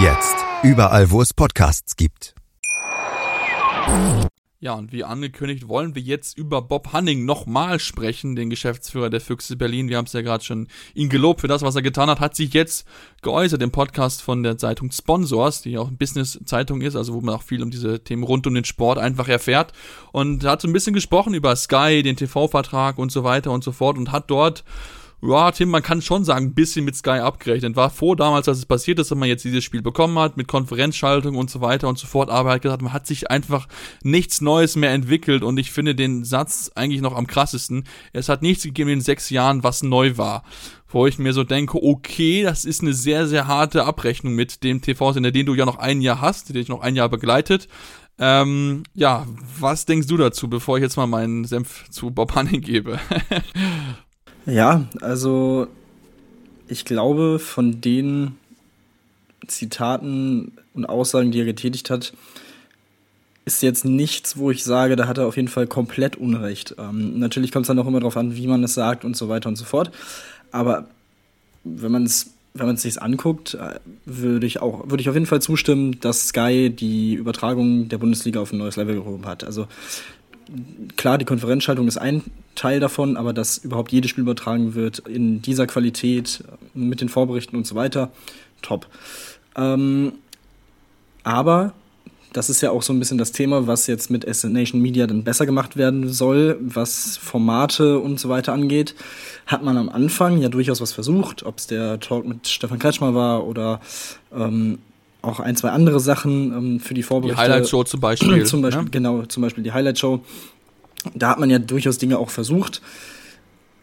[0.00, 0.34] Jetzt.
[0.62, 2.34] Überall, wo es Podcasts gibt.
[4.58, 9.20] Ja, und wie angekündigt, wollen wir jetzt über Bob Hanning nochmal sprechen, den Geschäftsführer der
[9.20, 9.90] Füchse Berlin.
[9.90, 12.34] Wir haben es ja gerade schon ihn gelobt für das, was er getan hat, hat
[12.34, 12.86] sich jetzt
[13.20, 17.34] geäußert im Podcast von der Zeitung Sponsors, die auch eine Business-Zeitung ist, also wo man
[17.34, 19.74] auch viel um diese Themen rund um den Sport einfach erfährt.
[20.12, 23.72] Und hat so ein bisschen gesprochen über Sky, den TV-Vertrag und so weiter und so
[23.72, 24.64] fort und hat dort
[25.22, 27.76] ja, Tim, man kann schon sagen, ein bisschen mit Sky abgerechnet.
[27.76, 30.48] War vor damals, als es passiert ist, dass man jetzt dieses Spiel bekommen hat, mit
[30.48, 32.30] Konferenzschaltung und so weiter und so fort.
[32.30, 33.68] Aber er hat gesagt, man hat sich einfach
[34.02, 37.84] nichts Neues mehr entwickelt und ich finde den Satz eigentlich noch am krassesten.
[38.14, 40.42] Es hat nichts gegeben in sechs Jahren, was neu war.
[40.88, 44.80] Wo ich mir so denke, okay, das ist eine sehr, sehr harte Abrechnung mit dem
[44.80, 47.68] TV-Sender, den du ja noch ein Jahr hast, den dich noch ein Jahr begleitet.
[48.18, 49.26] Ähm, ja,
[49.58, 52.98] was denkst du dazu, bevor ich jetzt mal meinen Senf zu Bob Hanning gebe?
[54.46, 55.66] ja, also
[56.68, 58.36] ich glaube, von den
[59.46, 62.12] Zitaten und Aussagen, die er getätigt hat,
[63.44, 66.76] ist jetzt nichts, wo ich sage, da hat er auf jeden Fall komplett Unrecht.
[66.78, 69.28] Ähm, natürlich kommt es dann auch immer darauf an, wie man es sagt und so
[69.28, 69.90] weiter und so fort.
[70.52, 70.86] Aber
[71.64, 75.14] wenn man es wenn man es sich anguckt, äh, würde ich auch würde ich auf
[75.14, 79.44] jeden Fall zustimmen, dass Sky die Übertragung der Bundesliga auf ein neues Level gehoben hat.
[79.44, 79.68] Also
[80.96, 82.22] klar, die Konferenzschaltung ist ein
[82.54, 86.44] Teil davon, aber dass überhaupt jedes Spiel übertragen wird in dieser Qualität
[86.74, 88.10] mit den Vorberichten und so weiter,
[88.62, 88.86] top.
[89.56, 90.12] Ähm,
[91.22, 91.74] aber
[92.32, 95.24] das ist ja auch so ein bisschen das Thema, was jetzt mit Nation Media dann
[95.24, 98.94] besser gemacht werden soll, was Formate und so weiter angeht.
[99.46, 103.14] Hat man am Anfang ja durchaus was versucht, ob es der Talk mit Stefan Kretschmer
[103.14, 103.80] war oder
[104.32, 104.78] ähm,
[105.22, 107.42] auch ein, zwei andere Sachen ähm, für die Vorberichte.
[107.42, 108.44] Die Highlight Show zum Beispiel.
[108.46, 108.90] zum Beispiel, ne?
[108.90, 110.20] genau, zum Beispiel die Highlight Show.
[111.14, 112.82] Da hat man ja durchaus Dinge auch versucht,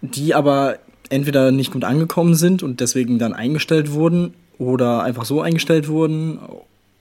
[0.02, 0.78] die aber
[1.10, 6.40] entweder nicht gut angekommen sind und deswegen dann eingestellt wurden oder einfach so eingestellt wurden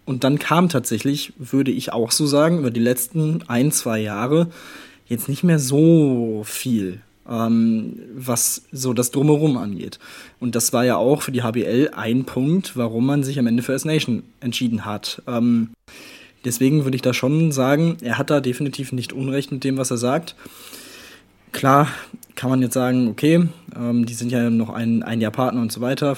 [0.07, 4.49] und dann kam tatsächlich, würde ich auch so sagen, über die letzten ein, zwei Jahre
[5.07, 7.01] jetzt nicht mehr so viel,
[7.31, 9.99] ähm, was so das Drumherum angeht.
[10.41, 13.63] Und das war ja auch für die HBL ein Punkt, warum man sich am Ende
[13.63, 15.23] für S-Nation entschieden hat.
[15.27, 15.71] Ähm,
[16.45, 19.91] deswegen würde ich da schon sagen, er hat da definitiv nicht Unrecht mit dem, was
[19.91, 20.35] er sagt.
[21.53, 21.89] Klar
[22.35, 25.73] kann man jetzt sagen, okay, ähm, die sind ja noch ein, ein Jahr Partner und
[25.73, 26.17] so weiter.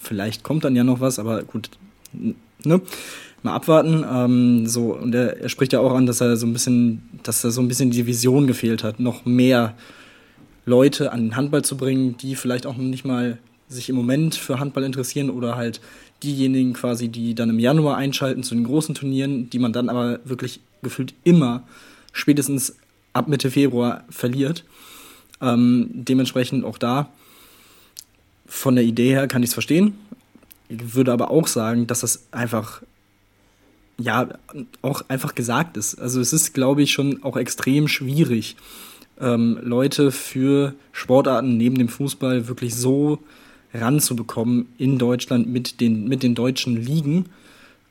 [0.00, 1.70] Vielleicht kommt dann ja noch was, aber gut,
[2.12, 2.80] ne?
[3.42, 4.04] Mal abwarten.
[4.10, 7.44] Ähm, so, und er, er, spricht ja auch an, dass er so ein bisschen, dass
[7.44, 9.74] er so ein bisschen die Vision gefehlt hat, noch mehr
[10.64, 13.38] Leute an den Handball zu bringen, die vielleicht auch noch nicht mal
[13.68, 15.80] sich im Moment für Handball interessieren oder halt
[16.22, 20.20] diejenigen quasi, die dann im Januar einschalten zu den großen Turnieren, die man dann aber
[20.24, 21.64] wirklich gefühlt immer
[22.12, 22.76] spätestens
[23.12, 24.64] ab Mitte Februar verliert.
[25.40, 27.10] Ähm, dementsprechend auch da
[28.46, 29.94] von der Idee her kann ich es verstehen.
[30.68, 32.82] Ich würde aber auch sagen, dass das einfach
[33.98, 34.28] ja
[34.82, 35.96] auch einfach gesagt ist.
[35.96, 38.56] Also es ist, glaube ich, schon auch extrem schwierig,
[39.20, 43.18] ähm, Leute für Sportarten neben dem Fußball wirklich so
[43.72, 47.26] ranzubekommen in Deutschland mit den, mit den deutschen Ligen.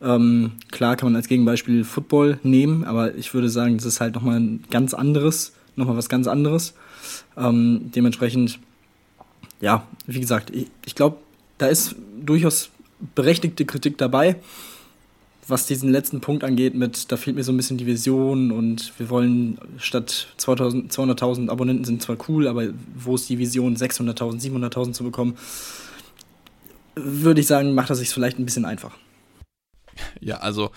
[0.01, 4.15] Ähm, klar kann man als Gegenbeispiel Football nehmen, aber ich würde sagen, das ist halt
[4.15, 6.74] nochmal ein ganz anderes, nochmal was ganz anderes.
[7.38, 8.59] Ähm, dementsprechend,
[9.61, 11.17] ja, wie gesagt, ich, ich glaube,
[11.57, 12.69] da ist durchaus
[13.15, 14.38] berechtigte Kritik dabei.
[15.47, 18.93] Was diesen letzten Punkt angeht, mit da fehlt mir so ein bisschen die Vision und
[18.97, 24.93] wir wollen statt 200.000 Abonnenten sind zwar cool, aber wo ist die Vision, 600.000, 700.000
[24.93, 25.35] zu bekommen,
[26.95, 28.97] würde ich sagen, macht er sich vielleicht ein bisschen einfach.
[30.21, 30.71] Ja, also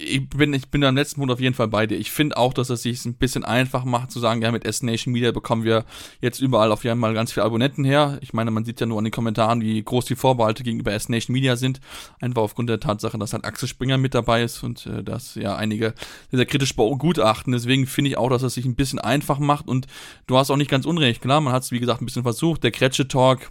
[0.00, 1.98] ich bin, ich bin am letzten Punkt auf jeden Fall bei dir.
[1.98, 5.12] Ich finde auch, dass es sich ein bisschen einfach macht, zu sagen, ja, mit S-Nation
[5.12, 5.84] Media bekommen wir
[6.20, 8.18] jetzt überall auf jeden Fall ganz viele Abonnenten her.
[8.22, 11.32] Ich meine, man sieht ja nur an den Kommentaren, wie groß die Vorbehalte gegenüber S-Nation
[11.32, 11.80] Media sind.
[12.20, 15.56] Einfach aufgrund der Tatsache, dass halt Axel Springer mit dabei ist und äh, dass ja
[15.56, 15.94] einige
[16.30, 17.52] sehr kritisch begutachten.
[17.52, 19.86] Deswegen finde ich auch, dass es sich ein bisschen einfach macht und
[20.26, 21.22] du hast auch nicht ganz unrecht.
[21.22, 22.64] Klar, man hat es, wie gesagt, ein bisschen versucht.
[22.64, 23.50] Der Kretsche-Talk,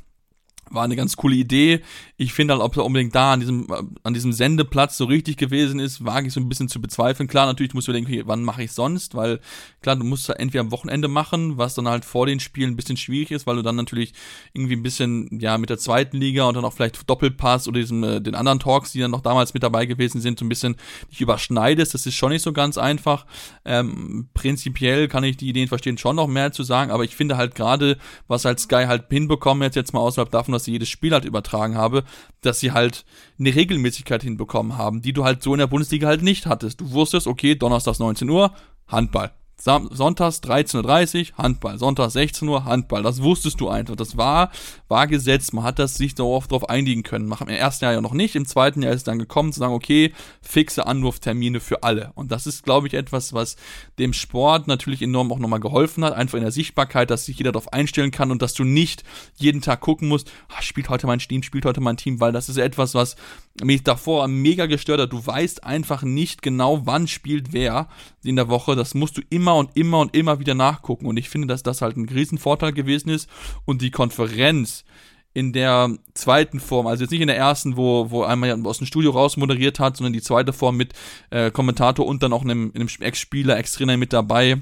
[0.72, 1.82] war eine ganz coole Idee.
[2.18, 3.68] Ich finde halt, ob er unbedingt da an diesem,
[4.04, 7.28] an diesem Sendeplatz so richtig gewesen ist, wage ich so ein bisschen zu bezweifeln.
[7.28, 9.40] Klar, natürlich musst du denken, wann mache ich sonst, weil
[9.82, 12.76] klar, du musst ja entweder am Wochenende machen, was dann halt vor den Spielen ein
[12.76, 14.14] bisschen schwierig ist, weil du dann natürlich
[14.54, 18.04] irgendwie ein bisschen, ja, mit der zweiten Liga und dann auch vielleicht Doppelpass oder diesem,
[18.04, 20.76] äh, den anderen Talks, die dann noch damals mit dabei gewesen sind, so ein bisschen
[21.12, 21.94] dich überschneidest.
[21.94, 23.26] Das ist schon nicht so ganz einfach.
[23.66, 27.38] Ähm, prinzipiell kann ich die Ideen verstehen, schon noch mehr zu sagen, aber ich finde
[27.38, 27.98] halt gerade,
[28.28, 31.26] was halt Sky halt hinbekommen jetzt, jetzt mal außerhalb davon, dass sie jedes Spiel halt
[31.26, 32.04] übertragen habe,
[32.42, 33.06] dass sie halt
[33.40, 36.82] eine Regelmäßigkeit hinbekommen haben, die du halt so in der Bundesliga halt nicht hattest.
[36.82, 38.54] Du wusstest, okay, Donnerstags 19 Uhr,
[38.88, 39.32] Handball.
[39.62, 43.04] Sonntags 13.30 Uhr Handball, Sonntags 16 Uhr Handball.
[43.04, 43.98] Das wusstest du einfach.
[43.98, 44.52] Das war,
[44.88, 45.54] war gesetzt.
[45.54, 47.28] Man hat das sich darauf, einigen können.
[47.28, 48.36] Machen im ersten Jahr ja noch nicht.
[48.36, 52.12] Im zweiten Jahr ist es dann gekommen zu sagen, okay, fixe Anwurftermine für alle.
[52.16, 53.58] Und das ist, glaube ich, etwas, was
[53.98, 56.14] dem Sport natürlich enorm auch nochmal geholfen hat.
[56.14, 59.04] Einfach in der Sichtbarkeit, dass sich jeder darauf einstellen kann und dass du nicht
[59.36, 62.48] jeden Tag gucken musst, ah, spielt heute mein Team, spielt heute mein Team, weil das
[62.48, 63.18] ist etwas, was
[63.64, 65.14] mich davor mega gestört hat.
[65.14, 67.88] Du weißt einfach nicht genau, wann spielt wer
[68.24, 68.76] in der Woche.
[68.76, 71.06] Das musst du immer und immer und immer wieder nachgucken.
[71.06, 73.30] Und ich finde, dass das halt ein Riesenvorteil gewesen ist.
[73.66, 74.86] Und die Konferenz
[75.34, 78.88] in der zweiten Form, also jetzt nicht in der ersten, wo, wo einmal aus dem
[78.88, 80.94] Studio raus moderiert hat, sondern die zweite Form mit
[81.30, 84.62] äh, Kommentator und dann auch einem, einem Ex-Spieler, Ex-Trainer mit dabei.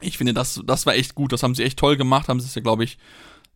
[0.00, 1.32] Ich finde, das, das war echt gut.
[1.32, 2.28] Das haben sie echt toll gemacht.
[2.28, 2.98] Haben sie es ja, glaube ich,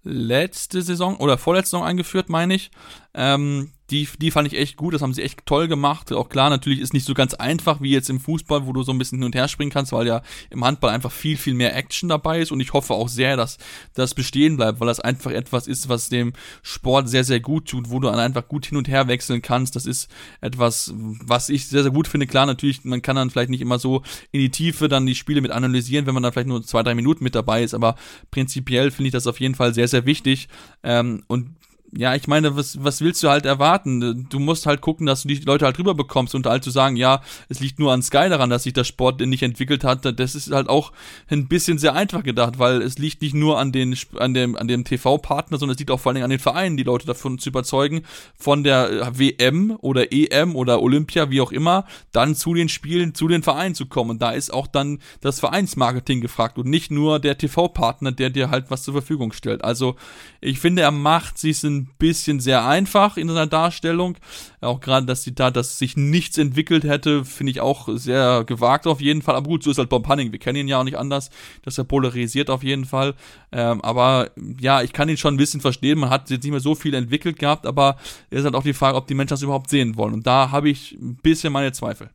[0.05, 2.71] letzte Saison oder vorletzte Saison eingeführt, meine ich.
[3.15, 6.11] Ähm, die, die fand ich echt gut, das haben sie echt toll gemacht.
[6.13, 8.91] Auch klar, natürlich ist nicht so ganz einfach wie jetzt im Fußball, wo du so
[8.91, 11.77] ein bisschen hin und her springen kannst, weil ja im Handball einfach viel, viel mehr
[11.77, 13.59] Action dabei ist und ich hoffe auch sehr, dass
[13.93, 16.33] das bestehen bleibt, weil das einfach etwas ist, was dem
[16.63, 19.77] Sport sehr, sehr gut tut, wo du dann einfach gut hin und her wechseln kannst.
[19.77, 20.11] Das ist
[20.41, 22.27] etwas, was ich sehr, sehr gut finde.
[22.27, 25.43] Klar, natürlich, man kann dann vielleicht nicht immer so in die Tiefe dann die Spiele
[25.43, 27.97] mit analysieren, wenn man dann vielleicht nur zwei, drei Minuten mit dabei ist, aber
[28.31, 30.49] prinzipiell finde ich das auf jeden Fall sehr, sehr wichtig.
[30.83, 31.51] Ähm, und
[31.95, 34.27] ja, ich meine, was, was willst du halt erwarten?
[34.31, 36.97] Du musst halt gucken, dass du die Leute halt rüber bekommst und halt zu sagen,
[36.97, 37.21] ja,
[37.51, 40.53] es liegt nur an Sky daran, dass sich der Sport nicht entwickelt hat, das ist
[40.53, 40.93] halt auch
[41.29, 44.69] ein bisschen sehr einfach gedacht, weil es liegt nicht nur an den, an dem, an
[44.69, 47.39] dem TV-Partner, sondern es liegt auch vor allen Dingen an den Vereinen, die Leute davon
[47.39, 48.05] zu überzeugen,
[48.39, 53.29] von der WM oder EM oder Olympia, wie auch immer, dann zu den Spielen, zu
[53.29, 54.13] den Vereinen zu kommen.
[54.13, 58.49] Und da ist auch dann das Vereinsmarketing gefragt und nicht nur der TV-Partner, der dir
[58.49, 59.63] halt was zur Verfügung stellt.
[59.63, 59.97] Also,
[60.41, 64.17] ich finde, er macht sich ein bisschen sehr einfach in seiner Darstellung.
[64.61, 69.01] Auch gerade das Zitat, dass sich nichts entwickelt hätte, finde ich auch sehr gewagt auf
[69.01, 69.35] jeden Fall.
[69.37, 70.33] Aber gut, so ist halt Bob Hunning.
[70.33, 71.31] Wir kennen ihn ja auch nicht anders.
[71.63, 73.15] dass er polarisiert auf jeden Fall.
[73.51, 74.31] Ähm, aber
[74.61, 75.99] ja, ich kann ihn schon ein bisschen verstehen.
[75.99, 77.97] Man hat jetzt nicht mehr so viel entwickelt gehabt, aber
[78.31, 80.15] es ist halt auch die Frage, ob die Menschen das überhaupt sehen wollen.
[80.15, 82.11] Und da habe ich ein bisschen meine Zweifel.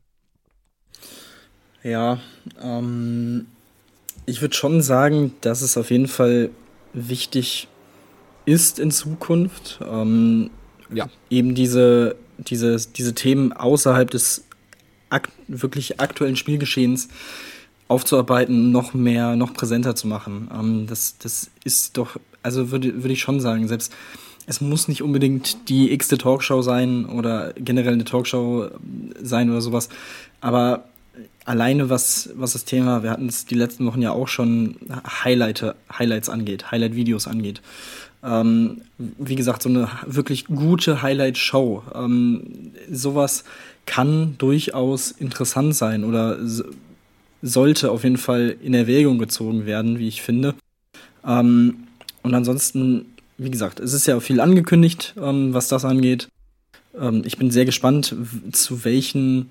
[1.84, 2.20] Ja,
[2.61, 3.47] ähm,
[4.26, 6.49] ich würde schon sagen, dass es auf jeden Fall
[6.93, 7.68] wichtig
[8.47, 9.79] ist in Zukunft.
[9.85, 10.49] Ähm,
[10.91, 11.07] ja.
[11.29, 14.45] Eben diese, diese, diese Themen außerhalb des
[15.09, 17.09] akt wirklich aktuellen Spielgeschehens
[17.89, 20.49] aufzuarbeiten, noch mehr, noch präsenter zu machen.
[20.53, 23.93] Ähm, das, das ist doch, also würde, würde ich schon sagen, selbst
[24.45, 28.69] es muss nicht unbedingt die x-te Talkshow sein oder generell eine Talkshow
[29.21, 29.89] sein oder sowas,
[30.39, 30.85] aber
[31.43, 34.77] alleine was, was das Thema, wir hatten es die letzten Wochen ja auch schon,
[35.23, 37.61] Highlight, Highlights angeht, Highlight-Videos angeht.
[38.28, 41.84] Ähm, wie gesagt, so eine wirklich gute Highlight-Show.
[41.95, 43.45] Ähm, sowas
[43.86, 46.38] kann durchaus interessant sein oder
[47.41, 50.55] sollte auf jeden Fall in Erwägung gezogen werden, wie ich finde.
[51.25, 51.88] Ähm,
[52.23, 53.05] und ansonsten,
[53.38, 56.28] wie gesagt, es ist ja viel angekündigt, ähm, was das angeht.
[56.99, 58.13] Ähm, ich bin sehr gespannt,
[58.51, 59.49] zu welchen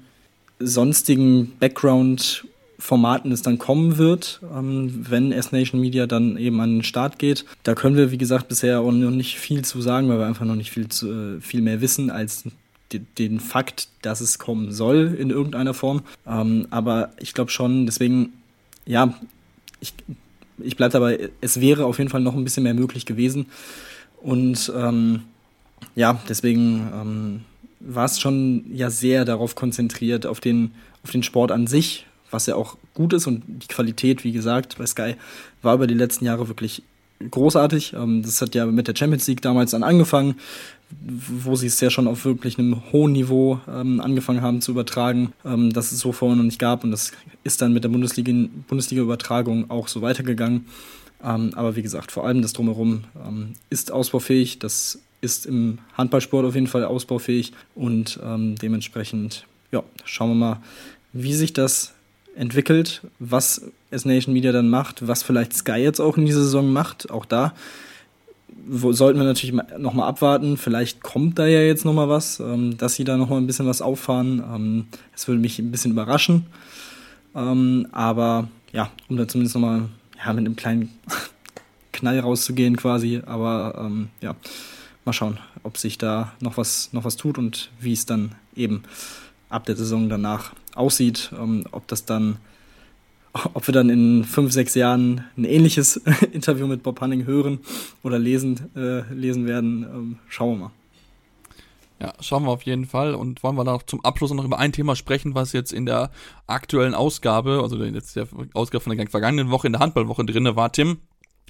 [0.58, 2.44] sonstigen Background
[2.78, 7.44] Formaten es dann kommen wird, ähm, wenn S-Nation Media dann eben an den Start geht.
[7.62, 10.44] Da können wir, wie gesagt, bisher auch noch nicht viel zu sagen, weil wir einfach
[10.44, 12.44] noch nicht viel, zu, äh, viel mehr wissen als
[13.18, 16.02] den Fakt, dass es kommen soll in irgendeiner Form.
[16.26, 18.34] Ähm, aber ich glaube schon, deswegen,
[18.84, 19.14] ja,
[19.80, 19.92] ich,
[20.58, 23.46] ich bleibe dabei, es wäre auf jeden Fall noch ein bisschen mehr möglich gewesen.
[24.22, 25.22] Und ähm,
[25.94, 27.40] ja, deswegen ähm,
[27.80, 30.72] war es schon ja sehr darauf konzentriert, auf den,
[31.02, 32.06] auf den Sport an sich,
[32.36, 35.16] was ja auch gut ist und die Qualität, wie gesagt, bei Sky
[35.62, 36.82] war über die letzten Jahre wirklich
[37.30, 37.94] großartig.
[37.94, 40.36] Ähm, das hat ja mit der Champions League damals dann angefangen,
[41.08, 45.32] wo sie es ja schon auf wirklich einem hohen Niveau ähm, angefangen haben zu übertragen,
[45.44, 47.12] ähm, das es so vorher noch nicht gab und das
[47.42, 50.66] ist dann mit der Bundesliga-Übertragung auch so weitergegangen.
[51.18, 53.04] aber wie gesagt, vor allem das Drumherum
[53.70, 60.34] ist ausbaufähig, das ist im Handballsport auf jeden Fall ausbaufähig und dementsprechend, ja, schauen wir
[60.34, 60.60] mal,
[61.12, 61.95] wie sich das
[62.36, 67.10] entwickelt, was S-Nation Media dann macht, was vielleicht Sky jetzt auch in dieser Saison macht,
[67.10, 67.54] auch da
[68.66, 70.56] wo, sollten wir natürlich nochmal abwarten.
[70.56, 73.82] Vielleicht kommt da ja jetzt nochmal was, ähm, dass sie da nochmal ein bisschen was
[73.82, 74.42] auffahren.
[74.54, 74.86] Ähm,
[75.26, 76.46] würde mich ein bisschen überraschen.
[77.34, 79.88] Ähm, aber ja, um da zumindest nochmal
[80.24, 80.90] ja, mit einem kleinen
[81.92, 83.22] Knall rauszugehen quasi.
[83.24, 84.34] Aber ähm, ja,
[85.04, 88.82] mal schauen, ob sich da noch was, noch was tut und wie es dann eben
[89.48, 92.36] ab der Saison danach aussieht, ähm, ob das dann,
[93.54, 95.96] ob wir dann in fünf, sechs Jahren ein ähnliches
[96.32, 97.60] Interview mit Bob Hanning hören
[98.02, 100.70] oder lesen, äh, lesen werden, ähm, schauen wir mal.
[101.98, 103.14] Ja, schauen wir auf jeden Fall.
[103.14, 105.86] Und wollen wir dann auch zum Abschluss noch über ein Thema sprechen, was jetzt in
[105.86, 106.10] der
[106.46, 110.72] aktuellen Ausgabe, also jetzt der Ausgabe von der vergangenen Woche in der Handballwoche drinne war,
[110.72, 110.98] Tim.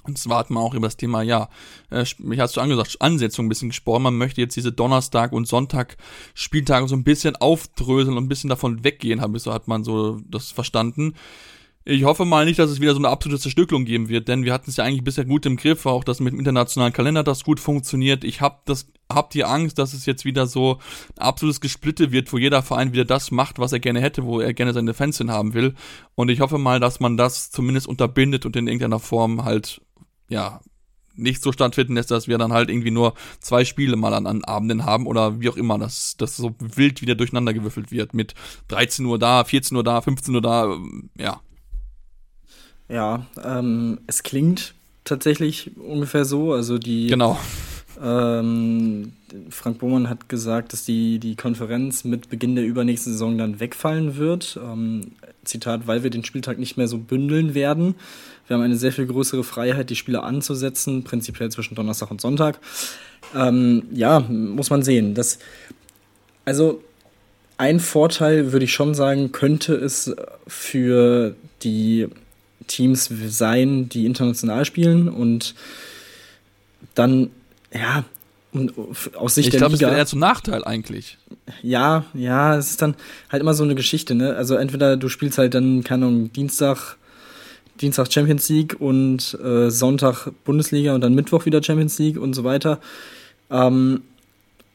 [0.07, 1.49] Und zwar hat man auch über das Thema, ja,
[1.91, 4.03] äh, mich hast du angesagt, Ansetzung ein bisschen gesprochen.
[4.03, 8.83] Man möchte jetzt diese Donnerstag- und Sonntag-Spieltage so ein bisschen aufdröseln und ein bisschen davon
[8.83, 11.13] weggehen, so hat man so das verstanden.
[11.89, 14.51] Ich hoffe mal nicht, dass es wieder so eine absolute Zerstückelung geben wird, denn wir
[14.51, 17.45] hatten es ja eigentlich bisher gut im Griff, auch das mit dem internationalen Kalender, das
[17.45, 18.25] gut funktioniert.
[18.25, 20.79] Ich hab das, hab die Angst, dass es jetzt wieder so
[21.15, 24.41] ein absolutes Gesplitte wird, wo jeder Verein wieder das macht, was er gerne hätte, wo
[24.41, 25.75] er gerne seine Fans hin haben will.
[26.15, 29.79] Und ich hoffe mal, dass man das zumindest unterbindet und in irgendeiner Form halt
[30.29, 30.61] ja,
[31.17, 34.43] nicht so stattfinden lässt, dass wir dann halt irgendwie nur zwei Spiele mal an, an
[34.43, 38.35] Abenden haben oder wie auch immer, dass das so wild wieder durcheinander gewürfelt wird mit
[38.67, 40.77] 13 Uhr da, 14 Uhr da, 15 Uhr da,
[41.17, 41.41] ja.
[42.89, 47.37] Ja, ähm, es klingt tatsächlich ungefähr so, also die genau.
[48.01, 49.13] Ähm,
[49.49, 54.17] Frank Bohmann hat gesagt, dass die, die Konferenz mit Beginn der übernächsten Saison dann wegfallen
[54.17, 54.59] wird.
[54.63, 55.13] Ähm,
[55.43, 57.95] Zitat, weil wir den Spieltag nicht mehr so bündeln werden.
[58.47, 62.59] Wir haben eine sehr viel größere Freiheit, die Spiele anzusetzen, prinzipiell zwischen Donnerstag und Sonntag.
[63.35, 65.13] Ähm, ja, muss man sehen.
[65.13, 65.39] Das,
[66.45, 66.81] also
[67.57, 70.15] ein Vorteil würde ich schon sagen, könnte es
[70.47, 72.07] für die
[72.67, 75.55] Teams sein, die international spielen und
[76.95, 77.31] dann,
[77.73, 78.03] ja,
[79.15, 79.75] aus Sicht ich der glaub, Liga.
[79.75, 81.17] Ich glaube, das eher zum Nachteil eigentlich.
[81.61, 82.95] Ja, ja, es ist dann
[83.29, 84.35] halt immer so eine Geschichte, ne?
[84.35, 86.97] Also entweder du spielst halt dann, keine Ahnung, Dienstag,
[87.81, 92.43] Dienstag Champions League und äh, Sonntag Bundesliga und dann Mittwoch wieder Champions League und so
[92.43, 92.79] weiter.
[93.49, 94.01] Ähm,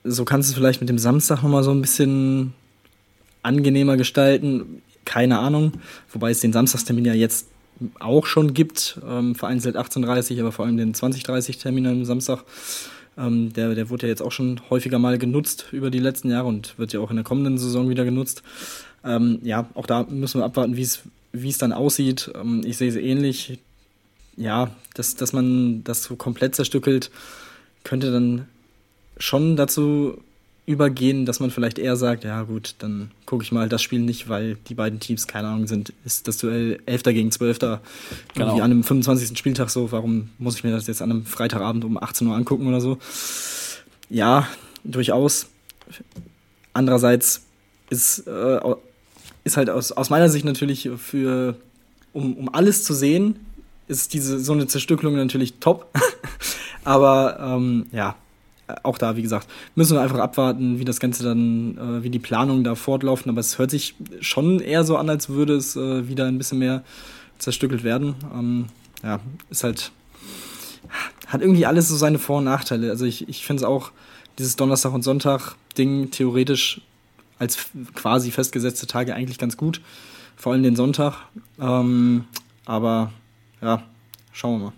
[0.05, 2.55] so kannst du es vielleicht mit dem Samstag nochmal so ein bisschen
[3.43, 4.83] angenehmer gestalten.
[5.05, 5.73] Keine Ahnung.
[6.13, 7.49] Wobei es den Samstagstermin ja jetzt
[7.99, 9.01] auch schon gibt.
[9.07, 12.45] Ähm, vereinzelt 18.30 aber vor allem den 20.30 Termin am Samstag.
[13.19, 16.49] Ähm, der, der wurde ja jetzt auch schon häufiger mal genutzt über die letzten Jahre
[16.49, 18.43] und wird ja auch in der kommenden Saison wieder genutzt.
[19.05, 22.31] Ähm, ja, auch da müssen wir abwarten, wie es wie es dann aussieht.
[22.35, 23.59] Ähm, ich sehe es ähnlich.
[24.37, 27.11] Ja, dass, dass man das so komplett zerstückelt,
[27.85, 28.49] könnte dann
[29.19, 30.19] schon dazu
[30.65, 34.29] übergehen, dass man vielleicht eher sagt, ja gut, dann gucke ich mal das Spiel nicht,
[34.29, 37.03] weil die beiden Teams, keine Ahnung, sind, ist das Duell 11.
[37.05, 37.59] gegen 12.
[37.59, 37.79] Genau.
[38.37, 39.37] Irgendwie an einem 25.
[39.37, 42.69] Spieltag so, warum muss ich mir das jetzt an einem Freitagabend um 18 Uhr angucken
[42.69, 42.99] oder so?
[44.09, 44.47] Ja,
[44.85, 45.49] durchaus.
[46.73, 47.43] Andererseits
[47.91, 48.61] ist, äh,
[49.45, 51.57] ist halt aus, aus meiner Sicht natürlich für,
[52.13, 53.37] um, um alles zu sehen,
[53.89, 55.87] ist diese so eine Zerstückelung natürlich top.
[56.85, 58.17] Aber ähm, ja,
[58.83, 62.19] auch da, wie gesagt, müssen wir einfach abwarten, wie das Ganze dann, äh, wie die
[62.19, 63.31] Planungen da fortlaufen.
[63.31, 66.59] Aber es hört sich schon eher so an, als würde es äh, wieder ein bisschen
[66.59, 66.83] mehr
[67.39, 68.15] zerstückelt werden.
[68.33, 68.67] Ähm,
[69.03, 69.21] ja,
[69.51, 69.93] ist halt,
[71.27, 72.91] hat irgendwie alles so seine Vor- und Nachteile.
[72.91, 73.91] Also ich, ich finde es auch,
[74.39, 76.81] dieses Donnerstag- und Sonntag-Ding theoretisch
[77.43, 79.81] als quasi festgesetzte Tage eigentlich ganz gut.
[80.37, 81.27] Vor allem den Sonntag.
[81.61, 82.25] Ähm,
[82.65, 83.13] aber
[83.61, 83.83] ja,
[84.33, 84.73] schauen wir mal.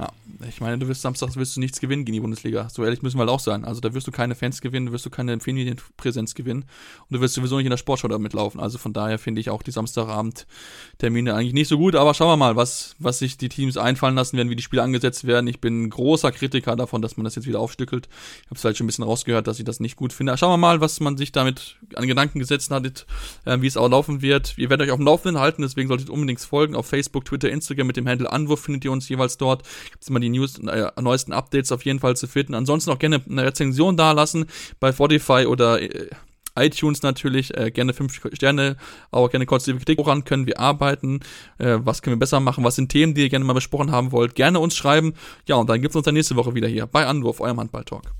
[0.00, 0.08] Ja,
[0.48, 2.68] ich meine, du wirst samstags wirst du nichts gewinnen gegen die Bundesliga.
[2.70, 3.64] So ehrlich müssen wir halt auch sein.
[3.64, 6.64] Also da wirst du keine Fans gewinnen, wirst du keine Familienpräsenz gewinnen
[7.08, 8.58] und du wirst sowieso nicht in der Sportschau damit laufen.
[8.58, 11.94] Also von daher finde ich auch die Samstagabend-Termine eigentlich nicht so gut.
[11.94, 14.82] Aber schauen wir mal, was, was sich die Teams einfallen lassen werden, wie die Spiele
[14.82, 15.46] angesetzt werden.
[15.46, 18.08] Ich bin großer Kritiker davon, dass man das jetzt wieder aufstückelt.
[18.42, 20.36] Ich habe es halt schon ein bisschen rausgehört, dass ich das nicht gut finde.
[20.38, 23.06] Schauen wir mal, was man sich damit an Gedanken gesetzt hat,
[23.44, 24.56] äh, wie es auch laufen wird.
[24.56, 26.74] Ihr werdet euch auf dem Laufenden halten, deswegen solltet ihr unbedingt folgen.
[26.74, 29.64] Auf Facebook, Twitter, Instagram mit dem Handle Anwurf findet ihr uns jeweils dort.
[29.90, 32.54] Gibt immer die News, äh, neuesten Updates auf jeden Fall zu finden.
[32.54, 34.46] Ansonsten auch gerne eine Rezension da lassen
[34.78, 36.08] bei Spotify oder äh,
[36.56, 38.76] iTunes natürlich, äh, gerne fünf Sterne,
[39.10, 39.98] aber gerne konstruktive Kritik.
[39.98, 41.20] Woran können wir arbeiten?
[41.58, 42.64] Äh, was können wir besser machen?
[42.64, 44.34] Was sind Themen, die ihr gerne mal besprochen haben wollt?
[44.34, 45.14] Gerne uns schreiben.
[45.46, 48.12] Ja, und dann gibt es uns dann nächste Woche wieder hier bei Anwurf, eurem Handball-Talk.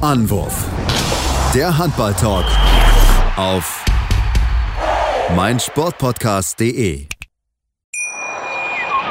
[0.00, 0.66] Anwurf.
[1.54, 2.44] Der Handball-Talk
[3.36, 3.84] auf
[5.34, 7.17] meinsportpodcast.de.